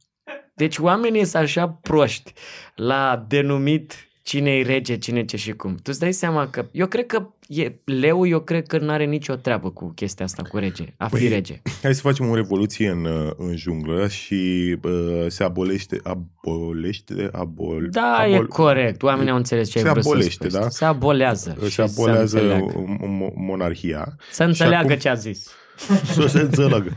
Deci 0.54 0.78
oamenii 0.78 1.24
sunt 1.24 1.42
așa 1.42 1.68
proști 1.68 2.32
la 2.74 3.24
denumit 3.28 4.05
cine 4.26 4.50
e 4.50 4.62
rege, 4.62 4.96
cine 4.98 5.24
ce 5.24 5.36
și 5.36 5.52
cum. 5.52 5.74
Tu 5.74 5.80
îți 5.84 5.98
dai 6.00 6.12
seama 6.12 6.48
că 6.48 6.66
eu 6.72 6.86
cred 6.86 7.06
că 7.06 7.26
e, 7.48 7.72
leu, 7.84 8.26
eu 8.26 8.40
cred 8.40 8.66
că 8.66 8.78
n-are 8.78 9.04
nicio 9.04 9.34
treabă 9.34 9.70
cu 9.70 9.92
chestia 9.94 10.24
asta 10.24 10.42
cu 10.42 10.56
rege, 10.58 10.84
a 10.96 11.06
fi 11.08 11.10
Păi, 11.18 11.28
rege. 11.28 11.60
Hai 11.82 11.94
să 11.94 12.00
facem 12.00 12.28
o 12.28 12.34
revoluție 12.34 12.88
în, 12.88 13.04
uh, 13.04 13.30
în 13.36 13.56
junglă 13.56 14.08
și 14.08 14.34
uh, 14.82 15.24
se 15.28 15.44
abolește, 15.44 16.00
abolește, 16.02 17.28
abol, 17.32 17.88
Da, 17.90 18.26
e 18.28 18.38
corect. 18.48 19.02
Oamenii 19.02 19.30
au 19.30 19.36
înțeles 19.36 19.70
ce 19.70 19.78
ai 19.78 19.84
Se 19.84 19.90
vrut 19.90 20.04
abolește, 20.04 20.30
să 20.30 20.48
spui. 20.48 20.60
da? 20.60 20.68
Se 20.68 20.84
abolează. 20.84 21.56
se 21.60 21.68
și 21.68 21.80
abolează 21.80 22.26
Să 22.26 22.36
înțeleagă, 22.42 22.72
mo- 23.04 23.34
monarhia. 23.34 24.16
să 24.32 24.44
înțeleagă 24.44 24.86
acum- 24.92 24.98
ce 25.00 25.08
a 25.08 25.14
zis. 25.14 25.50
Să 26.14 26.26
se 26.26 26.40
înțeleagă. 26.40 26.90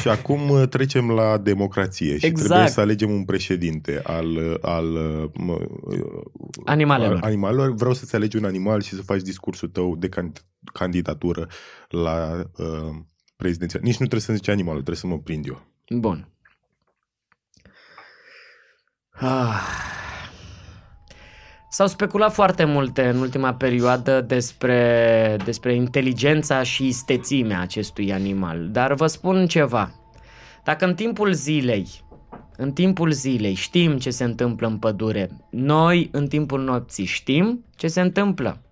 și 0.00 0.08
acum 0.08 0.48
uh, 0.50 0.68
trecem 0.68 1.10
la 1.10 1.38
democrație 1.38 2.18
și 2.18 2.26
Exact. 2.26 2.48
trebuie 2.48 2.68
să 2.70 2.80
alegem 2.80 3.10
un 3.10 3.24
președinte 3.24 4.00
al, 4.04 4.36
uh, 4.36 4.54
al 4.60 4.92
uh, 4.94 5.30
mă, 5.34 5.58
uh, 5.82 6.22
Animalelor. 6.64 7.16
al 7.16 7.22
animalelor. 7.22 7.74
Vreau 7.74 7.94
să-ți 7.94 8.14
alegi 8.14 8.36
un 8.36 8.44
animal 8.44 8.82
și 8.82 8.94
să 8.94 9.02
faci 9.02 9.20
discursul 9.20 9.68
tău 9.68 9.96
de 9.96 10.08
can- 10.08 10.42
candidatură 10.72 11.48
la 11.88 12.44
uh, 12.56 12.94
prezidenția. 13.36 13.80
Nici 13.82 13.92
nu 13.92 13.98
trebuie 14.06 14.20
să 14.20 14.32
zici 14.32 14.48
animalul, 14.48 14.82
trebuie 14.82 15.00
să 15.00 15.06
mă 15.06 15.18
prind 15.18 15.46
eu. 15.46 15.66
Bun. 15.98 16.28
Ah. 19.10 19.92
S-au 21.74 21.86
speculat 21.86 22.32
foarte 22.32 22.64
multe 22.64 23.08
în 23.08 23.16
ultima 23.16 23.54
perioadă 23.54 24.20
despre, 24.20 25.36
despre 25.44 25.74
inteligența 25.74 26.62
și 26.62 26.86
istețimea 26.86 27.60
acestui 27.60 28.12
animal, 28.12 28.68
dar 28.70 28.94
vă 28.94 29.06
spun 29.06 29.46
ceva. 29.46 29.94
Dacă 30.64 30.84
în 30.84 30.94
timpul 30.94 31.32
zilei, 31.32 31.88
în 32.56 32.72
timpul 32.72 33.10
zilei 33.10 33.54
știm 33.54 33.98
ce 33.98 34.10
se 34.10 34.24
întâmplă 34.24 34.66
în 34.66 34.78
pădure, 34.78 35.30
noi 35.50 36.08
în 36.12 36.26
timpul 36.26 36.60
nopții 36.60 37.04
știm 37.04 37.64
ce 37.76 37.86
se 37.86 38.00
întâmplă. 38.00 38.62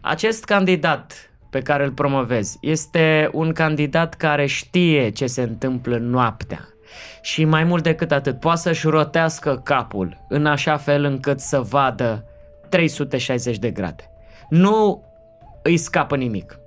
Acest 0.00 0.44
candidat 0.44 1.30
pe 1.50 1.60
care 1.60 1.84
îl 1.84 1.92
promovezi 1.92 2.58
este 2.60 3.30
un 3.32 3.52
candidat 3.52 4.14
care 4.14 4.46
știe 4.46 5.10
ce 5.10 5.26
se 5.26 5.42
întâmplă 5.42 5.96
noaptea. 5.96 6.68
Și 7.20 7.44
mai 7.44 7.64
mult 7.64 7.82
decât 7.82 8.12
atât, 8.12 8.40
poate 8.40 8.60
să-și 8.60 8.86
rotească 8.86 9.60
capul 9.64 10.24
în 10.28 10.46
așa 10.46 10.76
fel 10.76 11.04
încât 11.04 11.40
să 11.40 11.60
vadă 11.60 12.24
360 12.68 13.58
de 13.58 13.70
grade. 13.70 14.10
Nu 14.48 15.04
îi 15.62 15.76
scapă 15.76 16.16
nimic. 16.16 16.58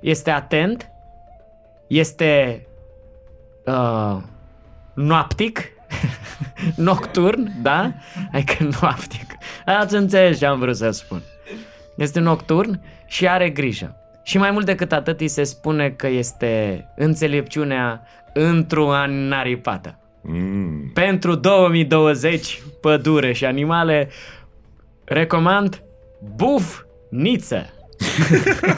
Este 0.00 0.30
atent, 0.30 0.90
este 1.86 2.66
uh, 3.64 4.16
noaptic, 4.94 5.60
nocturn, 6.76 7.52
da? 7.62 7.92
Adică 8.32 8.68
noaptic. 8.80 9.34
Ați 9.64 9.94
înțeles 9.94 10.38
ce 10.38 10.46
am 10.46 10.58
vrut 10.58 10.76
să 10.76 10.90
spun. 10.90 11.22
Este 11.96 12.20
nocturn 12.20 12.80
și 13.06 13.28
are 13.28 13.50
grijă. 13.50 14.03
Și 14.24 14.38
mai 14.38 14.50
mult 14.50 14.66
decât 14.66 14.92
atât 14.92 15.20
îi 15.20 15.28
se 15.28 15.42
spune 15.42 15.90
că 15.90 16.06
este 16.06 16.84
înțelepciunea 16.96 18.06
într-o 18.32 18.92
anaripată. 18.92 19.98
Mm. 20.22 20.90
Pentru 20.94 21.34
2020, 21.34 22.62
pădure 22.80 23.32
și 23.32 23.44
animale, 23.44 24.08
recomand 25.04 25.82
Buf 26.36 26.82
Niță. 27.10 27.66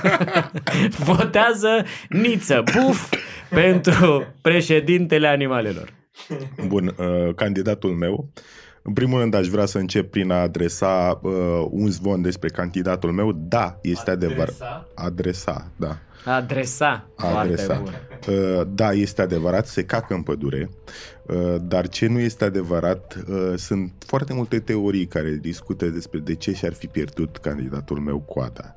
Votează 1.09 1.85
Niță, 2.09 2.63
Buf, 2.75 3.13
pentru 3.51 4.27
președintele 4.41 5.27
animalelor. 5.27 5.93
Bun, 6.67 6.95
uh, 6.99 7.35
candidatul 7.35 7.91
meu. 7.91 8.29
În 8.87 8.93
primul 8.93 9.21
rând 9.21 9.35
aș 9.35 9.49
vrea 9.49 9.67
să 9.67 9.79
încep 9.79 10.11
prin 10.11 10.31
a 10.31 10.41
adresa 10.41 11.21
uh, 11.23 11.33
un 11.71 11.91
zvon 11.91 12.23
despre 12.23 12.49
candidatul 12.49 13.13
meu. 13.13 13.33
Da, 13.33 13.79
este 13.83 14.11
adevărat. 14.11 14.89
Adresa, 14.95 15.71
da. 15.77 15.99
Adresa. 16.25 17.09
Foarte 17.17 17.39
adresa. 17.39 17.83
bun. 17.83 17.93
Uh, 18.35 18.67
Da, 18.75 18.93
este 18.93 19.23
adevărat, 19.23 19.67
se 19.67 19.85
cacă 19.85 20.15
în 20.15 20.23
pădure, 20.23 20.71
uh, 21.23 21.55
dar 21.63 21.89
ce 21.89 22.07
nu 22.07 22.19
este 22.19 22.45
adevărat, 22.45 23.17
uh, 23.29 23.53
sunt 23.57 23.93
foarte 23.99 24.33
multe 24.33 24.59
teorii 24.59 25.07
care 25.07 25.39
discută 25.41 25.87
despre 25.87 26.19
de 26.19 26.35
ce 26.35 26.53
și-ar 26.53 26.73
fi 26.73 26.87
pierdut 26.87 27.37
candidatul 27.37 27.99
meu 27.99 28.19
coada. 28.19 28.75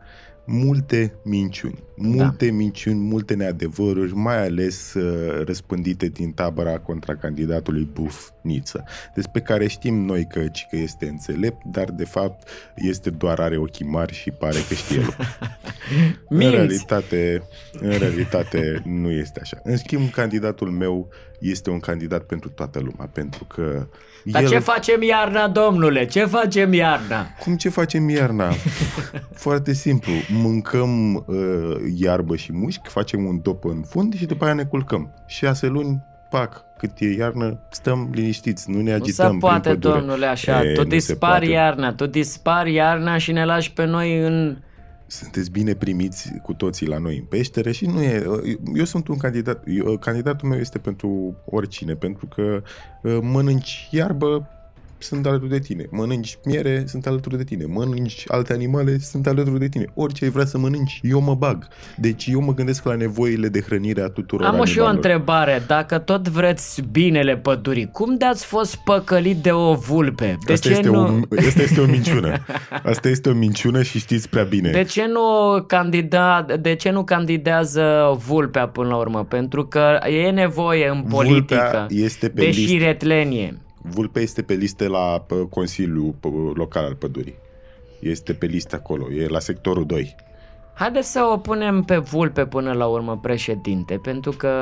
Multe 0.51 1.13
minciuni, 1.23 1.83
multe 1.95 2.45
da. 2.45 2.53
minciuni, 2.53 2.99
multe 2.99 3.33
neadevăruri, 3.33 4.13
mai 4.13 4.45
ales 4.45 4.93
uh, 4.93 5.43
răspândite 5.45 6.07
din 6.07 6.31
tabăra 6.31 6.79
contra 6.79 7.15
candidatului 7.15 7.89
Buf 7.93 8.29
Niță, 8.41 8.83
despre 9.15 9.41
care 9.41 9.67
știm 9.67 9.95
noi 9.95 10.27
că, 10.27 10.47
ci 10.47 10.67
că 10.69 10.75
este 10.75 11.07
înțelept, 11.07 11.63
dar 11.65 11.91
de 11.91 12.05
fapt 12.05 12.49
este 12.75 13.09
doar 13.09 13.39
are 13.39 13.57
ochii 13.57 13.85
mari 13.85 14.13
și 14.13 14.31
pare 14.31 14.57
că 14.67 14.73
știe 14.73 14.99
lucruri. 14.99 15.37
În 16.29 16.37
Minți. 16.37 16.55
realitate, 16.55 17.43
în 17.79 17.89
realitate 17.89 18.81
nu 18.85 19.11
este 19.11 19.39
așa. 19.39 19.59
În 19.63 19.77
schimb, 19.77 20.09
candidatul 20.09 20.69
meu 20.69 21.09
este 21.39 21.69
un 21.69 21.79
candidat 21.79 22.23
pentru 22.23 22.49
toată 22.49 22.79
lumea, 22.79 23.09
pentru 23.13 23.43
că 23.43 23.87
Dar 24.23 24.41
el... 24.41 24.49
ce 24.49 24.59
facem 24.59 25.01
iarna, 25.01 25.47
domnule? 25.47 26.05
Ce 26.05 26.25
facem 26.25 26.73
iarna? 26.73 27.27
Cum 27.39 27.55
ce 27.55 27.69
facem 27.69 28.09
iarna? 28.09 28.49
Foarte 29.45 29.73
simplu. 29.73 30.11
Mâncăm 30.31 31.13
uh, 31.15 31.75
iarbă 31.95 32.35
și 32.35 32.53
mușchi, 32.53 32.89
facem 32.89 33.25
un 33.25 33.39
dop 33.41 33.65
în 33.65 33.81
fund 33.87 34.15
și 34.15 34.25
după 34.25 34.45
aia 34.45 34.53
ne 34.53 34.63
culcăm. 34.63 35.13
Șase 35.27 35.67
luni, 35.67 36.01
pac, 36.29 36.63
cât 36.77 36.91
e 36.99 37.05
iarnă, 37.05 37.59
stăm 37.71 38.09
liniștiți, 38.13 38.69
nu 38.69 38.81
ne 38.81 38.89
Nu 38.89 38.95
agităm 38.95 39.25
se 39.25 39.27
prin 39.27 39.39
poate, 39.39 39.69
pădure. 39.69 39.99
domnule, 39.99 40.25
așa. 40.25 40.63
E, 40.63 40.73
tu 40.73 40.83
nu 40.83 40.89
se 40.89 40.95
dispari 40.95 41.19
poate. 41.45 41.45
iarna, 41.53 41.93
tu 41.93 42.05
dispari 42.05 42.73
iarna 42.73 43.17
și 43.17 43.31
ne 43.31 43.45
lași 43.45 43.73
pe 43.73 43.85
noi 43.85 44.19
în... 44.25 44.57
Sunteți 45.09 45.51
bine 45.51 45.73
primiți 45.73 46.31
cu 46.43 46.53
toții 46.53 46.87
la 46.87 46.97
noi 46.97 47.17
în 47.17 47.23
peșteră 47.23 47.71
și 47.71 47.85
nu 47.85 48.01
e... 48.01 48.23
Eu 48.75 48.83
sunt 48.83 49.07
un 49.07 49.17
candidat... 49.17 49.63
Eu, 49.67 49.97
candidatul 49.97 50.49
meu 50.49 50.59
este 50.59 50.77
pentru 50.77 51.35
oricine, 51.45 51.95
pentru 51.95 52.25
că 52.25 52.61
uh, 53.03 53.17
mănânci 53.21 53.87
iarbă, 53.91 54.47
sunt 54.99 55.25
alături 55.25 55.49
de 55.49 55.59
tine. 55.59 55.85
Mănânci 55.91 56.37
miere, 56.45 56.83
sunt 56.87 57.05
alături 57.07 57.37
de 57.37 57.43
tine. 57.43 57.65
Mănânci 57.67 58.23
alte 58.27 58.53
animale, 58.53 58.97
sunt 58.99 59.27
alături 59.27 59.59
de 59.59 59.67
tine. 59.67 59.85
Orice 59.93 60.23
ai 60.23 60.29
vrea 60.29 60.45
să 60.45 60.57
mănânci, 60.57 60.99
eu 61.03 61.19
mă 61.21 61.35
bag. 61.35 61.67
Deci 61.97 62.27
eu 62.31 62.41
mă 62.41 62.53
gândesc 62.53 62.83
la 62.85 62.95
nevoile 62.95 63.47
de 63.47 63.61
hrănire 63.61 64.01
a 64.01 64.07
tuturor 64.07 64.47
Am 64.47 64.59
o 64.59 64.65
și 64.65 64.77
eu 64.77 64.83
o 64.83 64.87
animalelor. 64.87 65.15
întrebare. 65.19 65.63
Dacă 65.67 65.97
tot 65.97 66.27
vreți 66.27 66.81
binele 66.91 67.37
pădurii, 67.37 67.89
cum 67.91 68.17
de-ați 68.17 68.45
fost 68.45 68.75
păcălit 68.75 69.37
de 69.37 69.51
o 69.51 69.73
vulpe? 69.75 70.37
De 70.45 70.53
Asta 70.53 70.67
ce 70.69 70.75
este, 70.75 70.87
nu... 70.89 71.01
o, 71.01 71.35
asta 71.47 71.61
este 71.61 71.81
o 71.81 71.85
minciună. 71.85 72.45
Asta 72.91 73.09
este 73.09 73.29
o 73.29 73.33
minciună 73.33 73.83
și 73.83 73.99
știți 73.99 74.29
prea 74.29 74.43
bine. 74.43 74.71
De 74.71 74.83
ce 74.83 75.05
nu 75.05 75.21
candida, 75.67 76.45
de 76.59 76.75
ce 76.75 76.89
nu 76.89 77.03
candidează 77.03 78.17
vulpea 78.27 78.67
până 78.67 78.87
la 78.87 78.95
urmă? 78.95 79.23
Pentru 79.23 79.65
că 79.67 79.99
e 80.25 80.29
nevoie 80.29 80.89
în 80.89 81.01
politică 81.01 81.69
Vulpea 81.71 81.85
este 81.89 82.29
pe 82.29 82.41
de 82.41 82.47
listă. 82.47 82.61
șiretlenie. 82.71 83.57
Vulpea 83.81 84.21
este 84.21 84.41
pe 84.41 84.53
listă 84.53 84.87
la 84.87 85.23
pă, 85.27 85.35
Consiliul 85.35 86.15
pă, 86.19 86.27
Local 86.53 86.83
al 86.83 86.95
Pădurii. 86.95 87.37
Este 87.99 88.33
pe 88.33 88.45
listă 88.45 88.75
acolo, 88.75 89.11
e 89.11 89.27
la 89.27 89.39
sectorul 89.39 89.85
2. 89.85 90.15
Haideți 90.79 91.11
să 91.11 91.29
o 91.33 91.37
punem 91.37 91.83
pe 91.83 91.97
vulpe 91.97 92.45
până 92.45 92.73
la 92.73 92.85
urmă 92.85 93.17
președinte, 93.17 93.97
pentru 93.97 94.31
că 94.31 94.53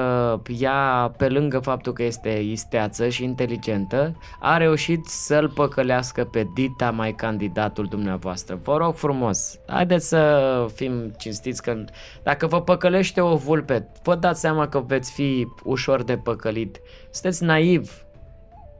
ea, 0.59 1.13
pe 1.17 1.29
lângă 1.29 1.59
faptul 1.59 1.93
că 1.93 2.03
este 2.03 2.29
isteață 2.29 3.09
și 3.09 3.23
inteligentă, 3.23 4.17
a 4.39 4.57
reușit 4.57 5.05
să-l 5.05 5.49
păcălească 5.49 6.23
pe 6.23 6.47
Dita 6.53 6.91
mai 6.91 7.13
candidatul 7.15 7.85
dumneavoastră. 7.85 8.59
Vă 8.63 8.77
rog 8.77 8.95
frumos, 8.95 9.59
haideți 9.67 10.07
să 10.07 10.65
fim 10.75 11.13
cinstiți 11.17 11.61
că 11.61 11.85
dacă 12.23 12.47
vă 12.47 12.61
păcălește 12.61 13.21
o 13.21 13.35
vulpe, 13.35 13.87
vă 14.03 14.15
dați 14.15 14.39
seama 14.39 14.67
că 14.67 14.79
veți 14.79 15.11
fi 15.11 15.47
ușor 15.63 16.03
de 16.03 16.17
păcălit. 16.17 16.79
Sunteți 17.09 17.43
naiv, 17.43 18.06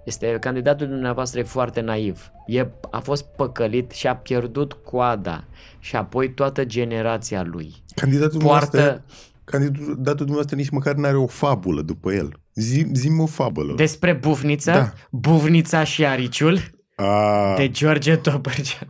este 0.08 0.38
candidatul 0.40 0.88
dumneavoastră 0.88 1.40
e 1.40 1.44
foarte 1.44 1.82
naiv. 1.82 2.32
E, 2.46 2.68
a 2.92 3.00
fost 3.00 3.26
păcălit 3.36 3.92
și 3.92 4.08
a 4.08 4.16
pierdut 4.16 4.74
coada 4.74 5.44
și 5.80 5.96
apoi 5.96 6.34
toată 6.34 6.66
generația 6.66 7.44
lui. 7.44 7.76
Candidatul 7.96 8.40
Poartă- 8.40 8.70
dumneavoastră, 8.72 9.04
candidatul 9.44 10.16
dumneavoastră 10.16 10.56
nici 10.56 10.70
măcar 10.70 10.94
nu 10.96 11.06
are 11.06 11.18
o 11.18 11.28
fabulă 11.28 11.82
după 11.82 12.14
el. 12.14 12.40
Zi, 12.54 12.86
zi 12.94 13.10
o 13.20 13.26
fabulă. 13.26 13.74
Despre 13.76 14.14
Bufnița, 14.14 14.74
Da. 14.74 14.94
Bufnița 15.12 15.84
și 15.84 16.06
Ariciul 16.06 16.60
A, 16.96 17.54
de 17.58 17.70
George 17.70 18.16
Topărcean. 18.16 18.88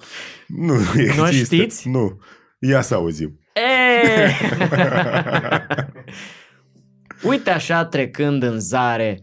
nu, 0.48 0.74
nu 1.18 1.28
există. 1.28 1.56
știți? 1.56 1.90
Nu. 1.90 2.20
Ia 2.60 2.82
să 2.82 2.94
auzim. 2.94 3.40
E! 3.54 3.62
Uite 7.30 7.50
așa 7.50 7.86
trecând 7.86 8.44
în 8.44 8.60
zare, 8.60 9.20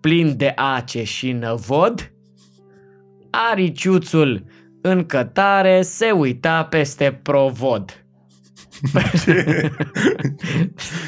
plin 0.00 0.36
de 0.36 0.52
ace 0.56 1.04
și 1.04 1.32
năvod, 1.32 2.12
Ariciuțul 3.30 4.44
în 4.80 5.06
cătare 5.06 5.82
se 5.82 6.10
uita 6.10 6.64
peste 6.64 7.20
provod. 7.22 8.04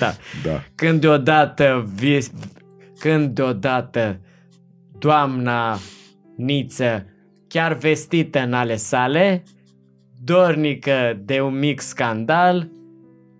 da. 0.00 0.12
Da. 0.44 0.62
Când 0.74 1.00
deodată 1.00 1.90
vis, 1.94 2.30
când 2.98 3.28
deodată 3.28 4.20
doamna 4.98 5.78
Niță, 6.36 7.06
chiar 7.48 7.74
vestită 7.74 8.38
în 8.38 8.52
ale 8.52 8.76
sale, 8.76 9.42
dornică 10.22 11.20
de 11.24 11.40
un 11.40 11.58
mic 11.58 11.80
scandal, 11.80 12.70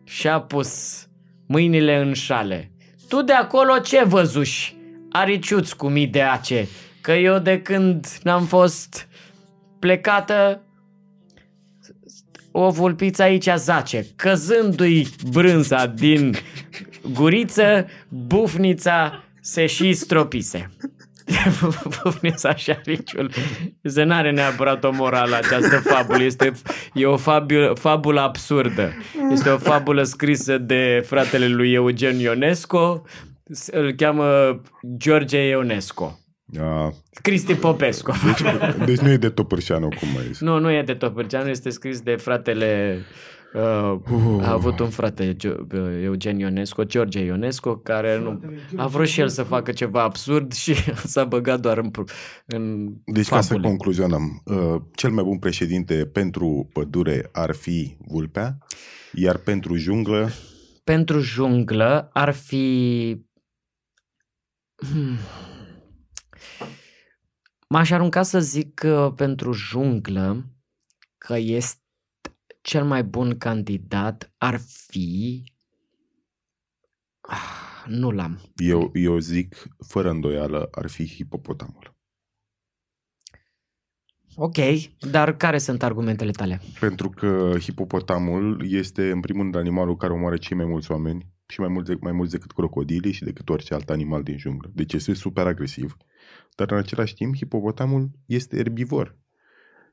și-a 0.05 0.41
pus 0.41 1.05
mâinile 1.47 1.97
în 1.97 2.13
șale. 2.13 2.73
Tu 3.09 3.23
de 3.23 3.33
acolo 3.33 3.79
ce 3.79 4.05
văzuși? 4.05 4.77
Ariciuț 5.11 5.73
cu 5.73 5.89
mii 5.89 6.07
de 6.07 6.23
ace, 6.23 6.69
că 7.01 7.13
eu 7.13 7.39
de 7.39 7.61
când 7.61 8.07
n-am 8.23 8.45
fost 8.45 9.09
plecată, 9.79 10.63
o 12.53 12.71
vulpiță 12.71 13.23
aici 13.23 13.49
zace, 13.57 14.07
căzându-i 14.17 15.09
brânza 15.31 15.87
din 15.87 16.37
guriță, 17.13 17.87
bufnița 18.09 19.25
se 19.41 19.67
și 19.67 19.93
stropise. 19.93 20.71
Bufnița 22.03 22.55
și 22.55 22.71
ariciul. 22.71 23.31
Se 23.83 24.03
n-are 24.03 24.31
neapărat 24.31 24.85
o 24.85 24.91
morală 24.93 25.37
această 25.37 25.77
fabulă. 25.77 26.23
Este, 26.23 26.53
e 26.95 27.07
o 27.07 27.17
fabulă, 27.17 27.75
fabulă 27.79 28.21
absurdă. 28.21 28.93
Este 29.33 29.49
o 29.49 29.59
fabulă 29.59 30.03
scrisă 30.03 30.59
de 30.59 31.05
fratele 31.07 31.49
lui 31.49 31.73
Eugen 31.73 32.19
Ionesco. 32.19 33.03
Îl 33.71 33.93
cheamă 33.93 34.61
George 34.97 35.49
Ionesco. 35.49 36.19
A, 36.61 36.93
Cristi 37.23 37.55
Popescu. 37.55 38.13
deci, 38.25 38.43
deci 38.87 38.99
nu 38.99 39.11
e 39.11 39.17
de 39.17 39.29
Topârșanu, 39.29 39.89
cum 39.89 40.09
mai 40.15 40.25
zis. 40.27 40.41
Nu, 40.41 40.59
nu 40.59 40.71
e 40.71 40.83
de 40.83 40.95
Topârceanu, 40.95 41.49
este 41.49 41.71
scris 41.71 42.01
de 42.01 42.17
fratele 42.17 42.99
Uh, 43.55 44.41
a 44.43 44.53
avut 44.53 44.79
un 44.79 44.89
frate, 44.89 45.37
Eugen 46.03 46.39
Ionescu, 46.39 46.83
George 46.83 47.25
Ionescu, 47.25 47.81
care 47.83 48.19
nu, 48.19 48.41
a 48.77 48.87
vrut 48.87 49.07
și 49.07 49.21
el 49.21 49.29
să 49.29 49.43
facă 49.43 49.73
ceva 49.73 50.03
absurd 50.03 50.53
și 50.53 50.75
s-a 51.13 51.25
băgat 51.25 51.61
doar 51.61 51.79
în, 51.79 51.91
în 52.47 52.93
Deci 53.05 53.27
fabule. 53.27 53.49
ca 53.49 53.55
să 53.55 53.69
concluzionăm, 53.69 54.43
uh, 54.45 54.81
cel 54.95 55.11
mai 55.11 55.25
bun 55.25 55.39
președinte 55.39 55.95
pentru 55.95 56.69
pădure 56.73 57.29
ar 57.33 57.55
fi 57.55 57.97
Vulpea, 57.99 58.59
iar 59.13 59.37
pentru 59.37 59.77
junglă... 59.77 60.31
Pentru 60.85 61.21
junglă 61.21 62.11
ar 62.13 62.33
fi... 62.33 63.17
Hmm. 64.81 65.17
M-aș 67.69 67.91
arunca 67.91 68.23
să 68.23 68.41
zic 68.41 68.75
că 68.75 69.13
pentru 69.17 69.53
junglă 69.53 70.45
că 71.19 71.37
este 71.37 71.79
cel 72.61 72.85
mai 72.85 73.05
bun 73.05 73.39
candidat 73.39 74.33
ar 74.39 74.61
fi... 74.87 75.43
Ah, 77.21 77.85
nu 77.87 78.11
l-am. 78.11 78.41
Eu, 78.57 78.91
eu 78.95 79.19
zic, 79.19 79.69
fără 79.87 80.11
îndoială, 80.11 80.69
ar 80.71 80.89
fi 80.89 81.07
hipopotamul. 81.07 81.99
Ok, 84.35 84.57
dar 85.11 85.37
care 85.37 85.59
sunt 85.59 85.83
argumentele 85.83 86.31
tale? 86.31 86.61
Pentru 86.81 87.11
că 87.11 87.53
hipopotamul 87.61 88.73
este, 88.73 89.11
în 89.11 89.21
primul 89.21 89.43
rând, 89.43 89.55
animalul 89.55 89.97
care 89.97 90.13
omoară 90.13 90.37
cei 90.37 90.57
mai 90.57 90.67
mulți 90.67 90.91
oameni 90.91 91.27
și 91.51 91.61
mai 91.61 91.69
mulți, 91.69 91.93
mai 92.01 92.13
mulți 92.13 92.33
decât 92.33 92.53
crocodilii 92.53 93.13
și 93.13 93.25
decât 93.25 93.49
orice 93.49 93.75
alt 93.75 93.91
animal 93.91 94.23
din 94.23 94.39
junglă. 94.39 94.71
Deci 94.75 94.93
este 94.93 95.15
super 95.15 95.47
agresiv. 95.47 95.97
Dar 96.57 96.71
în 96.71 96.79
același 96.79 97.15
timp, 97.15 97.37
hipopotamul 97.37 98.11
este 98.27 98.57
erbivor 98.59 99.19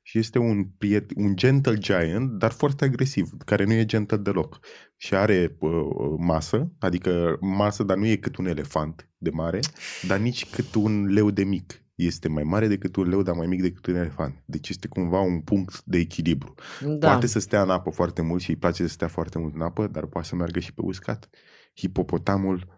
și 0.08 0.17
este 0.17 0.39
un, 0.39 0.65
priet, 0.78 1.12
un 1.15 1.36
gentle 1.36 1.78
giant, 1.78 2.32
dar 2.32 2.52
foarte 2.52 2.86
agresiv, 2.86 3.30
care 3.46 3.63
nu 3.63 3.74
e 3.74 3.86
gentle 3.86 4.17
deloc. 4.17 4.60
Și 4.98 5.15
are 5.15 5.56
uh, 5.60 5.72
masă, 6.17 6.72
adică 6.80 7.38
masă, 7.41 7.84
dar 7.84 7.98
nu 7.98 8.06
e 8.06 8.15
cât 8.15 8.36
un 8.36 8.46
elefant 8.46 9.10
de 9.17 9.30
mare, 9.30 9.60
dar 10.08 10.20
nici 10.20 10.50
cât 10.50 10.76
un 10.76 11.06
leu 11.06 11.32
de 11.32 11.43
mic. 11.43 11.82
Este 11.97 12.27
mai 12.27 12.43
mare 12.43 12.67
decât 12.67 12.95
un 12.95 13.10
leu, 13.10 13.21
dar 13.21 13.36
mai 13.36 13.47
mic 13.47 13.62
decât 13.62 13.86
un 13.86 13.95
elefant. 13.95 14.43
Deci 14.45 14.69
este 14.69 14.88
cumva 14.88 15.19
un 15.19 15.39
punct 15.39 15.83
de 15.83 15.97
echilibru. 15.97 16.53
Da. 16.81 17.07
Poate 17.07 17.27
să 17.27 17.39
stea 17.39 17.62
în 17.62 17.69
apă 17.69 17.89
foarte 17.89 18.21
mult 18.21 18.41
și 18.41 18.49
îi 18.49 18.55
place 18.55 18.81
să 18.83 18.89
stea 18.89 19.07
foarte 19.07 19.39
mult 19.39 19.53
în 19.55 19.62
apă, 19.62 19.88
dar 19.88 20.05
poate 20.05 20.27
să 20.27 20.36
meargă 20.36 20.60
și 20.60 20.73
pe 20.73 20.81
uscat. 20.83 21.29
Hipopotamul 21.75 22.77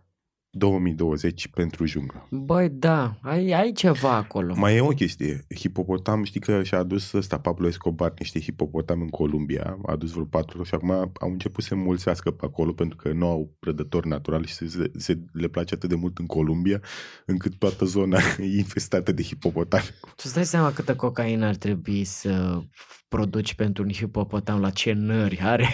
2020 0.51 1.47
pentru 1.47 1.85
junglă. 1.85 2.27
Băi, 2.29 2.69
da, 2.69 3.19
ai, 3.21 3.51
ai 3.51 3.71
ceva 3.71 4.15
acolo. 4.15 4.53
Mai 4.57 4.75
e 4.75 4.81
o 4.81 4.87
chestie. 4.87 5.45
Hipopotam, 5.55 6.23
știi 6.23 6.39
că 6.39 6.63
și-a 6.63 6.77
adus 6.77 7.11
ăsta 7.11 7.39
Pablo 7.39 7.67
Escobar 7.67 8.13
niște 8.17 8.39
hipopotam 8.39 9.01
în 9.01 9.09
Columbia, 9.09 9.77
a 9.85 9.91
adus 9.91 10.11
vreo 10.11 10.25
patru 10.25 10.63
și 10.63 10.73
acum 10.73 10.91
au 10.91 11.29
început 11.29 11.63
să 11.63 11.75
mulțească 11.75 12.31
pe 12.31 12.45
acolo 12.45 12.71
pentru 12.71 12.97
că 12.97 13.11
nu 13.11 13.27
au 13.27 13.55
prădători 13.59 14.07
naturali 14.07 14.47
și 14.47 14.53
se, 14.53 14.91
se, 14.97 15.19
le 15.31 15.47
place 15.47 15.73
atât 15.73 15.89
de 15.89 15.95
mult 15.95 16.17
în 16.17 16.25
Columbia 16.25 16.81
încât 17.25 17.55
toată 17.55 17.85
zona 17.85 18.17
e 18.39 18.57
infestată 18.57 19.11
de 19.11 19.23
hipopotami. 19.23 19.89
Tu 20.01 20.21
îți 20.23 20.33
dai 20.33 20.45
seama 20.45 20.71
câtă 20.71 20.95
cocaină 20.95 21.45
ar 21.45 21.55
trebui 21.55 22.03
să 22.03 22.61
produci 23.07 23.53
pentru 23.53 23.83
un 23.83 23.91
hipopotam 23.91 24.59
la 24.59 24.69
ce 24.69 24.93
nări 24.93 25.39
are? 25.41 25.73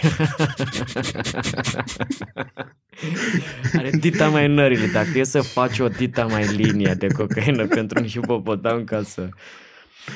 are 3.78 3.90
dita 3.90 4.28
mai 4.28 4.48
nările. 4.68 4.86
Dacă 4.92 5.18
e 5.18 5.22
să 5.22 5.40
faci 5.40 5.78
o 5.78 5.88
dita 5.88 6.26
mai 6.26 6.46
linie 6.46 6.94
de 6.98 7.06
cocaină 7.06 7.66
pentru 7.66 8.00
un 8.00 8.06
hipopotam 8.06 8.84
ca 8.84 9.02
să 9.02 9.28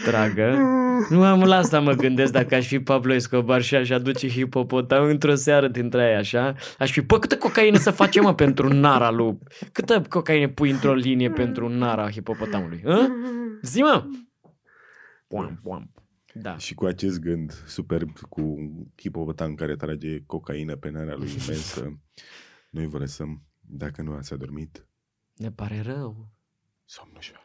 tragă, 0.04 0.58
nu 1.08 1.24
am 1.24 1.42
la 1.42 1.56
asta 1.56 1.80
mă 1.80 1.92
gândesc 1.92 2.32
dacă 2.32 2.54
aș 2.54 2.66
fi 2.66 2.80
Pablo 2.80 3.14
Escobar 3.14 3.62
și 3.62 3.74
aș 3.74 3.90
aduce 3.90 4.28
hipopotam 4.28 5.04
într-o 5.04 5.34
seară 5.34 5.68
dintre 5.68 6.02
aia 6.02 6.18
așa, 6.18 6.54
aș 6.78 6.92
fi, 6.92 7.02
pă, 7.02 7.18
câtă 7.18 7.36
cocaină 7.36 7.78
să 7.78 7.90
facem 7.90 8.22
mă 8.22 8.34
pentru 8.34 8.68
nara 8.68 9.10
lui? 9.10 9.38
Câtă 9.72 10.02
cocaină 10.08 10.48
pui 10.48 10.70
într-o 10.70 10.94
linie 10.94 11.30
pentru 11.30 11.68
nara 11.68 12.10
hipopotamului? 12.10 12.80
Hă? 12.84 13.08
Zi 13.62 13.80
mă! 13.80 14.04
Poam, 15.28 15.60
poam. 15.62 15.92
Da. 16.34 16.56
Și 16.56 16.74
cu 16.74 16.84
acest 16.84 17.20
gând 17.20 17.52
superb, 17.66 18.18
cu 18.28 18.40
un 18.40 18.70
hipopotam 19.00 19.54
care 19.54 19.76
trage 19.76 20.22
cocaină 20.26 20.76
pe 20.76 20.90
narea 20.90 21.14
lui 21.14 21.28
imensă, 21.42 22.00
noi 22.70 22.86
vă 22.86 22.98
lăsăm, 22.98 23.42
dacă 23.72 24.02
nu 24.02 24.12
ați 24.12 24.32
adormit. 24.32 24.86
Ne 25.34 25.52
pare 25.52 25.80
rău. 25.80 26.28
Somn 26.84 27.16
ușor. 27.16 27.39